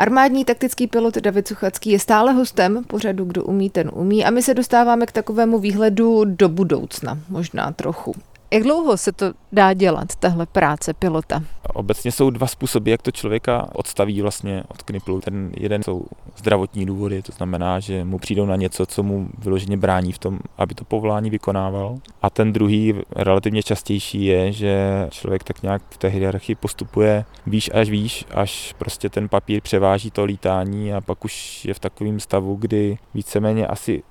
Armádní 0.02 0.44
taktický 0.44 0.86
pilot 0.86 1.16
David 1.16 1.48
Suchacký 1.48 1.90
je 1.90 1.98
stále 1.98 2.32
hostem 2.32 2.84
pořadu 2.86 3.24
Kdo 3.24 3.44
umí, 3.44 3.70
ten 3.70 3.90
umí 3.94 4.24
a 4.24 4.30
my 4.30 4.42
se 4.42 4.54
dostáváme 4.54 5.06
k 5.06 5.12
takovému 5.12 5.58
výhledu 5.58 6.24
do 6.24 6.48
budoucna, 6.48 7.18
možná 7.28 7.72
trochu. 7.72 8.14
Jak 8.52 8.62
dlouho 8.62 8.96
se 8.96 9.12
to 9.12 9.32
dá 9.52 9.72
dělat, 9.72 10.16
tahle 10.16 10.46
práce 10.46 10.94
pilota? 10.94 11.42
Obecně 11.74 12.12
jsou 12.12 12.30
dva 12.30 12.46
způsoby, 12.46 12.90
jak 12.90 13.02
to 13.02 13.10
člověka 13.10 13.68
odstaví 13.72 14.22
vlastně 14.22 14.64
od 14.68 14.82
kniplu. 14.82 15.20
Ten 15.20 15.52
jeden 15.56 15.82
jsou 15.82 16.04
zdravotní 16.36 16.86
důvody, 16.86 17.22
to 17.22 17.32
znamená, 17.32 17.80
že 17.80 18.04
mu 18.04 18.18
přijdou 18.18 18.46
na 18.46 18.56
něco, 18.56 18.86
co 18.86 19.02
mu 19.02 19.28
vyloženě 19.38 19.76
brání 19.76 20.12
v 20.12 20.18
tom, 20.18 20.38
aby 20.58 20.74
to 20.74 20.84
povolání 20.84 21.30
vykonával. 21.30 21.98
A 22.22 22.30
ten 22.30 22.52
druhý, 22.52 22.94
relativně 23.16 23.62
častější, 23.62 24.24
je, 24.24 24.52
že 24.52 25.06
člověk 25.10 25.44
tak 25.44 25.62
nějak 25.62 25.82
v 25.90 25.96
té 25.96 26.08
hierarchii 26.08 26.56
postupuje 26.56 27.24
výš 27.46 27.70
až 27.74 27.90
výš, 27.90 28.24
až 28.34 28.74
prostě 28.78 29.08
ten 29.08 29.28
papír 29.28 29.62
převáží 29.62 30.10
to 30.10 30.24
lítání 30.24 30.94
a 30.94 31.00
pak 31.00 31.24
už 31.24 31.64
je 31.64 31.74
v 31.74 31.78
takovém 31.78 32.20
stavu, 32.20 32.56
kdy 32.56 32.98
víceméně 33.14 33.66
asi 33.66 34.02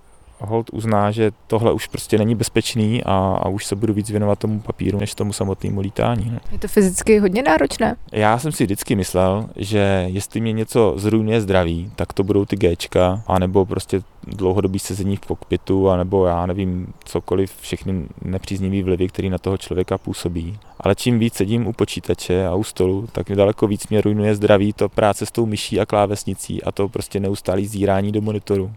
hold 0.41 0.69
uzná, 0.73 1.11
že 1.11 1.31
tohle 1.47 1.73
už 1.73 1.87
prostě 1.87 2.17
není 2.17 2.35
bezpečný 2.35 3.03
a, 3.03 3.39
a 3.43 3.49
už 3.49 3.65
se 3.65 3.75
budu 3.75 3.93
víc 3.93 4.09
věnovat 4.09 4.39
tomu 4.39 4.59
papíru, 4.59 4.99
než 4.99 5.15
tomu 5.15 5.33
samotnému 5.33 5.81
lítání. 5.81 6.29
Ne? 6.31 6.39
Je 6.51 6.59
to 6.59 6.67
fyzicky 6.67 7.19
hodně 7.19 7.43
náročné? 7.43 7.95
Já 8.11 8.39
jsem 8.39 8.51
si 8.51 8.63
vždycky 8.63 8.95
myslel, 8.95 9.49
že 9.55 10.05
jestli 10.07 10.41
mě 10.41 10.51
něco 10.51 10.93
zrujnuje 10.97 11.41
zdraví, 11.41 11.91
tak 11.95 12.13
to 12.13 12.23
budou 12.23 12.45
ty 12.45 12.55
Gčka, 12.55 13.23
anebo 13.27 13.65
prostě 13.65 14.01
dlouhodobý 14.27 14.79
sezení 14.79 15.15
v 15.15 15.19
kokpitu, 15.19 15.89
anebo 15.89 16.25
já 16.25 16.45
nevím, 16.45 16.93
cokoliv, 17.05 17.53
všechny 17.61 18.05
nepříznivý 18.21 18.83
vlivy, 18.83 19.07
které 19.07 19.29
na 19.29 19.37
toho 19.37 19.57
člověka 19.57 19.97
působí. 19.97 20.59
Ale 20.79 20.95
čím 20.95 21.19
víc 21.19 21.33
sedím 21.33 21.67
u 21.67 21.73
počítače 21.73 22.47
a 22.47 22.55
u 22.55 22.63
stolu, 22.63 23.07
tak 23.11 23.29
mi 23.29 23.35
daleko 23.35 23.67
víc 23.67 23.87
mě 23.87 24.01
rujnuje 24.01 24.35
zdraví 24.35 24.73
to 24.73 24.89
práce 24.89 25.25
s 25.25 25.31
tou 25.31 25.45
myší 25.45 25.79
a 25.79 25.85
klávesnicí 25.85 26.63
a 26.63 26.71
to 26.71 26.89
prostě 26.89 27.19
neustálý 27.19 27.67
zírání 27.67 28.11
do 28.11 28.21
monitoru 28.21 28.71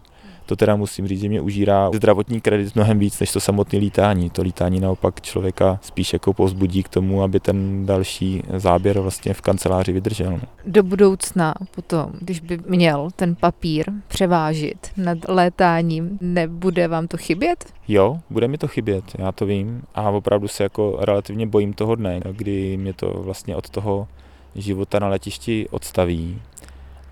To 0.45 0.55
teda 0.55 0.75
musím 0.75 1.07
říct, 1.07 1.21
že 1.21 1.29
mě 1.29 1.41
užírá 1.41 1.91
zdravotní 1.93 2.41
kredit 2.41 2.75
mnohem 2.75 2.99
víc 2.99 3.19
než 3.19 3.31
to 3.31 3.39
samotné 3.39 3.79
lítání. 3.79 4.29
To 4.29 4.41
lítání 4.41 4.79
naopak 4.79 5.21
člověka 5.21 5.79
spíš 5.81 6.13
jako 6.13 6.33
povzbudí 6.33 6.83
k 6.83 6.89
tomu, 6.89 7.23
aby 7.23 7.39
ten 7.39 7.85
další 7.85 8.43
záběr 8.57 8.99
vlastně 8.99 9.33
v 9.33 9.41
kanceláři 9.41 9.91
vydržel. 9.91 10.39
Do 10.65 10.83
budoucna 10.83 11.53
potom, 11.75 12.11
když 12.19 12.39
by 12.39 12.59
měl 12.67 13.09
ten 13.15 13.35
papír 13.35 13.85
převážit 14.07 14.91
nad 14.97 15.17
létáním, 15.27 16.17
nebude 16.21 16.87
vám 16.87 17.07
to 17.07 17.17
chybět? 17.17 17.65
Jo, 17.87 18.19
bude 18.29 18.47
mi 18.47 18.57
to 18.57 18.67
chybět, 18.67 19.03
já 19.17 19.31
to 19.31 19.45
vím 19.45 19.81
a 19.95 20.09
opravdu 20.09 20.47
se 20.47 20.63
jako 20.63 20.97
relativně 21.01 21.47
bojím 21.47 21.73
toho 21.73 21.95
dne, 21.95 22.19
kdy 22.31 22.77
mě 22.77 22.93
to 22.93 23.07
vlastně 23.07 23.55
od 23.55 23.69
toho 23.69 24.07
života 24.55 24.99
na 24.99 25.07
letišti 25.07 25.67
odstaví. 25.69 26.41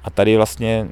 A 0.03 0.09
tady 0.09 0.37
vlastně 0.37 0.87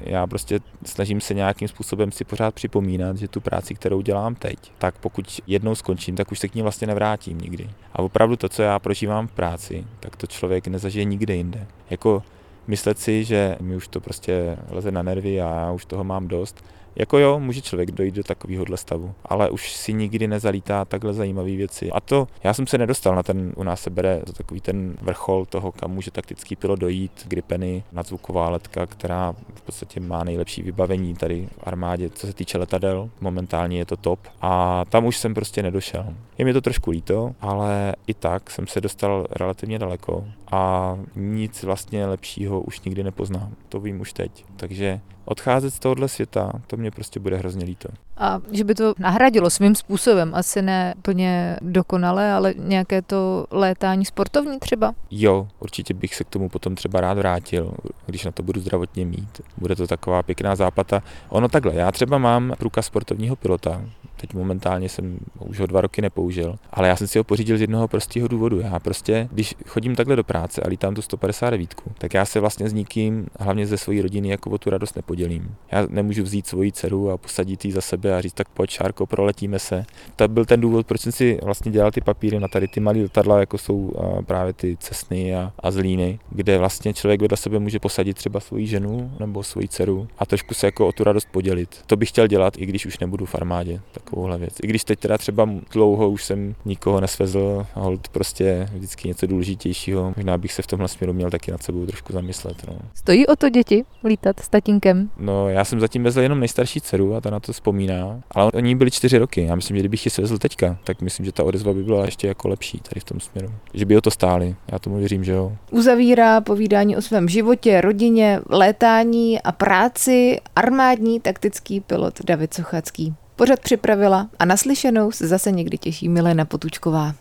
já 0.00 0.26
prostě 0.26 0.60
snažím 0.84 1.20
se 1.20 1.34
nějakým 1.34 1.68
způsobem 1.68 2.12
si 2.12 2.24
pořád 2.24 2.54
připomínat, 2.54 3.16
že 3.16 3.28
tu 3.28 3.40
práci, 3.40 3.74
kterou 3.74 4.00
dělám 4.00 4.34
teď, 4.34 4.58
tak 4.78 4.94
pokud 4.98 5.40
jednou 5.46 5.74
skončím, 5.74 6.16
tak 6.16 6.32
už 6.32 6.38
se 6.38 6.48
k 6.48 6.54
ní 6.54 6.62
vlastně 6.62 6.86
nevrátím 6.86 7.38
nikdy. 7.38 7.70
A 7.92 7.98
opravdu 7.98 8.36
to, 8.36 8.48
co 8.48 8.62
já 8.62 8.78
prožívám 8.78 9.26
v 9.26 9.32
práci, 9.32 9.84
tak 10.00 10.16
to 10.16 10.26
člověk 10.26 10.66
nezažije 10.66 11.04
nikde 11.04 11.34
jinde. 11.34 11.66
Jako 11.90 12.22
myslet 12.66 12.98
si, 12.98 13.24
že 13.24 13.56
mi 13.60 13.76
už 13.76 13.88
to 13.88 14.00
prostě 14.00 14.56
leze 14.70 14.90
na 14.90 15.02
nervy 15.02 15.40
a 15.40 15.54
já 15.54 15.72
už 15.72 15.84
toho 15.84 16.04
mám 16.04 16.28
dost, 16.28 16.64
jako 16.96 17.18
jo, 17.18 17.40
může 17.40 17.62
člověk 17.62 17.90
dojít 17.90 18.14
do 18.14 18.22
takovéhohle 18.22 18.76
stavu, 18.76 19.14
ale 19.24 19.50
už 19.50 19.72
si 19.72 19.92
nikdy 19.92 20.26
nezalítá 20.26 20.84
takhle 20.84 21.12
zajímavé 21.14 21.56
věci. 21.56 21.90
A 21.90 22.00
to, 22.00 22.28
já 22.44 22.54
jsem 22.54 22.66
se 22.66 22.78
nedostal 22.78 23.14
na 23.14 23.22
ten, 23.22 23.52
u 23.56 23.62
nás 23.62 23.82
se 23.82 23.90
bere 23.90 24.22
to 24.26 24.32
takový 24.32 24.60
ten 24.60 24.96
vrchol 25.02 25.44
toho, 25.46 25.72
kam 25.72 25.90
může 25.90 26.10
taktický 26.10 26.56
pilot 26.56 26.78
dojít, 26.78 27.26
Gripeny, 27.28 27.84
nadzvuková 27.92 28.50
letka, 28.50 28.86
která 28.86 29.32
v 29.54 29.62
podstatě 29.62 30.00
má 30.00 30.24
nejlepší 30.24 30.62
vybavení 30.62 31.14
tady 31.14 31.48
v 31.58 31.68
armádě, 31.68 32.10
co 32.10 32.26
se 32.26 32.32
týče 32.32 32.58
letadel. 32.58 33.10
Momentálně 33.20 33.78
je 33.78 33.84
to 33.84 33.96
top. 33.96 34.20
A 34.40 34.84
tam 34.84 35.04
už 35.04 35.16
jsem 35.16 35.34
prostě 35.34 35.62
nedošel. 35.62 36.14
Je 36.38 36.44
mi 36.44 36.52
to 36.52 36.60
trošku 36.60 36.90
líto, 36.90 37.34
ale 37.40 37.94
i 38.06 38.14
tak 38.14 38.50
jsem 38.50 38.66
se 38.66 38.80
dostal 38.80 39.26
relativně 39.30 39.78
daleko 39.78 40.24
a 40.52 40.96
nic 41.16 41.62
vlastně 41.62 42.06
lepšího 42.06 42.60
už 42.60 42.80
nikdy 42.80 43.02
nepoznám. 43.02 43.54
To 43.68 43.80
vím 43.80 44.00
už 44.00 44.12
teď. 44.12 44.44
Takže 44.56 45.00
odcházet 45.24 45.70
z 45.70 45.78
tohohle 45.78 46.08
světa, 46.08 46.52
to 46.66 46.76
mě 46.82 46.90
prostě 46.90 47.20
bude 47.20 47.36
hrozně 47.36 47.64
líto. 47.64 47.88
A 48.16 48.40
že 48.52 48.64
by 48.64 48.74
to 48.74 48.94
nahradilo 48.98 49.50
svým 49.50 49.74
způsobem, 49.74 50.34
asi 50.34 50.62
ne 50.62 50.94
plně 51.02 51.56
dokonale, 51.60 52.32
ale 52.32 52.54
nějaké 52.58 53.02
to 53.02 53.46
létání 53.50 54.04
sportovní 54.04 54.58
třeba? 54.58 54.94
Jo, 55.10 55.48
určitě 55.60 55.94
bych 55.94 56.14
se 56.14 56.24
k 56.24 56.28
tomu 56.28 56.48
potom 56.48 56.74
třeba 56.74 57.00
rád 57.00 57.18
vrátil, 57.18 57.74
když 58.06 58.24
na 58.24 58.30
to 58.30 58.42
budu 58.42 58.60
zdravotně 58.60 59.04
mít. 59.04 59.40
Bude 59.56 59.76
to 59.76 59.86
taková 59.86 60.22
pěkná 60.22 60.56
zápata. 60.56 61.02
Ono 61.28 61.48
takhle, 61.48 61.74
já 61.74 61.92
třeba 61.92 62.18
mám 62.18 62.54
průkaz 62.58 62.86
sportovního 62.86 63.36
pilota, 63.36 63.82
teď 64.16 64.34
momentálně 64.34 64.88
jsem 64.88 65.18
už 65.38 65.60
ho 65.60 65.66
dva 65.66 65.80
roky 65.80 66.02
nepoužil, 66.02 66.56
ale 66.70 66.88
já 66.88 66.96
jsem 66.96 67.06
si 67.06 67.18
ho 67.18 67.24
pořídil 67.24 67.58
z 67.58 67.60
jednoho 67.60 67.88
prostého 67.88 68.28
důvodu. 68.28 68.60
Já 68.60 68.78
prostě, 68.78 69.28
když 69.32 69.54
chodím 69.66 69.96
takhle 69.96 70.16
do 70.16 70.24
práce 70.24 70.60
a 70.60 70.68
lítám 70.68 70.94
tu 70.94 71.02
159, 71.02 71.74
tak 71.98 72.14
já 72.14 72.24
se 72.24 72.40
vlastně 72.40 72.68
s 72.68 72.72
nikým, 72.72 73.26
hlavně 73.40 73.66
ze 73.66 73.78
své 73.78 74.02
rodiny, 74.02 74.28
jako 74.28 74.50
o 74.50 74.58
tu 74.58 74.70
radost 74.70 74.96
nepodělím. 74.96 75.54
Já 75.72 75.86
nemůžu 75.88 76.22
vzít 76.22 76.46
svoji 76.46 76.71
dceru 76.72 77.10
a 77.10 77.16
posadit 77.16 77.64
ji 77.64 77.72
za 77.72 77.80
sebe 77.80 78.16
a 78.16 78.20
říct, 78.20 78.32
tak 78.32 78.48
pojď 78.48 78.70
Šárko, 78.70 79.06
proletíme 79.06 79.58
se. 79.58 79.84
To 80.16 80.28
byl 80.28 80.44
ten 80.44 80.60
důvod, 80.60 80.86
proč 80.86 81.00
jsem 81.00 81.12
si 81.12 81.38
vlastně 81.42 81.72
dělal 81.72 81.90
ty 81.90 82.00
papíry 82.00 82.40
na 82.40 82.48
tady 82.48 82.68
ty 82.68 82.80
malé 82.80 82.98
letadla, 82.98 83.40
jako 83.40 83.58
jsou 83.58 83.92
právě 84.26 84.52
ty 84.52 84.76
cesny 84.76 85.34
a, 85.34 85.52
a 85.60 85.70
zlíny, 85.70 86.18
kde 86.30 86.58
vlastně 86.58 86.94
člověk 86.94 87.20
vedle 87.20 87.36
sebe 87.36 87.58
může 87.58 87.78
posadit 87.78 88.16
třeba 88.16 88.40
svoji 88.40 88.66
ženu 88.66 89.12
nebo 89.20 89.42
svoji 89.42 89.68
dceru 89.68 90.08
a 90.18 90.26
trošku 90.26 90.54
se 90.54 90.66
jako 90.66 90.88
o 90.88 90.92
tu 90.92 91.04
radost 91.04 91.28
podělit. 91.32 91.68
To 91.86 91.96
bych 91.96 92.08
chtěl 92.08 92.26
dělat, 92.26 92.54
i 92.58 92.66
když 92.66 92.86
už 92.86 92.98
nebudu 92.98 93.26
v 93.26 93.34
armádě. 93.34 93.80
Tak 93.92 94.02
takovouhle 94.12 94.38
věc. 94.38 94.54
I 94.62 94.66
když 94.66 94.84
teď 94.84 94.98
teda 94.98 95.18
třeba 95.18 95.48
dlouho 95.72 96.10
už 96.10 96.24
jsem 96.24 96.54
nikoho 96.64 97.00
nesvezl, 97.00 97.66
hold 97.74 98.08
prostě 98.08 98.68
vždycky 98.72 99.08
něco 99.08 99.26
důležitějšího. 99.26 100.12
Možná 100.16 100.38
bych 100.38 100.52
se 100.52 100.62
v 100.62 100.66
tomhle 100.66 100.88
směru 100.88 101.12
měl 101.12 101.30
taky 101.30 101.50
nad 101.50 101.62
sebou 101.62 101.86
trošku 101.86 102.12
zamyslet. 102.12 102.68
No. 102.68 102.74
Stojí 102.94 103.26
o 103.26 103.36
to 103.36 103.48
děti 103.48 103.84
lítat 104.04 104.40
s 104.40 104.48
tatínkem? 104.48 105.10
No, 105.16 105.48
já 105.48 105.64
jsem 105.64 105.80
zatím 105.80 106.02
vezl 106.02 106.20
jenom 106.20 106.40
nejstarší 106.40 106.61
dceru 106.66 107.14
a 107.14 107.20
ta 107.20 107.30
na 107.30 107.40
to 107.40 107.52
vzpomíná, 107.52 108.20
ale 108.30 108.52
oni 108.52 108.74
byli 108.74 108.90
čtyři 108.90 109.18
roky. 109.18 109.44
Já 109.44 109.54
myslím, 109.54 109.76
že 109.76 109.80
kdybych 109.80 110.04
ji 110.04 110.10
svezl 110.10 110.38
teďka, 110.38 110.78
tak 110.84 111.02
myslím, 111.02 111.26
že 111.26 111.32
ta 111.32 111.44
odezva 111.44 111.72
by 111.72 111.82
byla 111.82 112.04
ještě 112.04 112.28
jako 112.28 112.48
lepší 112.48 112.80
tady 112.88 113.00
v 113.00 113.04
tom 113.04 113.20
směru. 113.20 113.52
Že 113.74 113.84
by 113.84 113.96
o 113.96 114.00
to 114.00 114.10
stáli. 114.10 114.56
Já 114.72 114.78
tomu 114.78 114.96
věřím, 114.96 115.24
že 115.24 115.32
jo. 115.32 115.52
Uzavírá 115.70 116.40
povídání 116.40 116.96
o 116.96 117.02
svém 117.02 117.28
životě, 117.28 117.80
rodině, 117.80 118.40
létání 118.48 119.42
a 119.42 119.52
práci 119.52 120.40
armádní 120.56 121.20
taktický 121.20 121.80
pilot 121.80 122.24
David 122.24 122.54
Sochacký. 122.54 123.14
Pořad 123.36 123.60
připravila 123.60 124.28
a 124.38 124.44
naslyšenou 124.44 125.10
se 125.10 125.26
zase 125.26 125.50
někdy 125.50 125.78
těší 125.78 126.08
Milena 126.08 126.44
Potučková. 126.44 127.14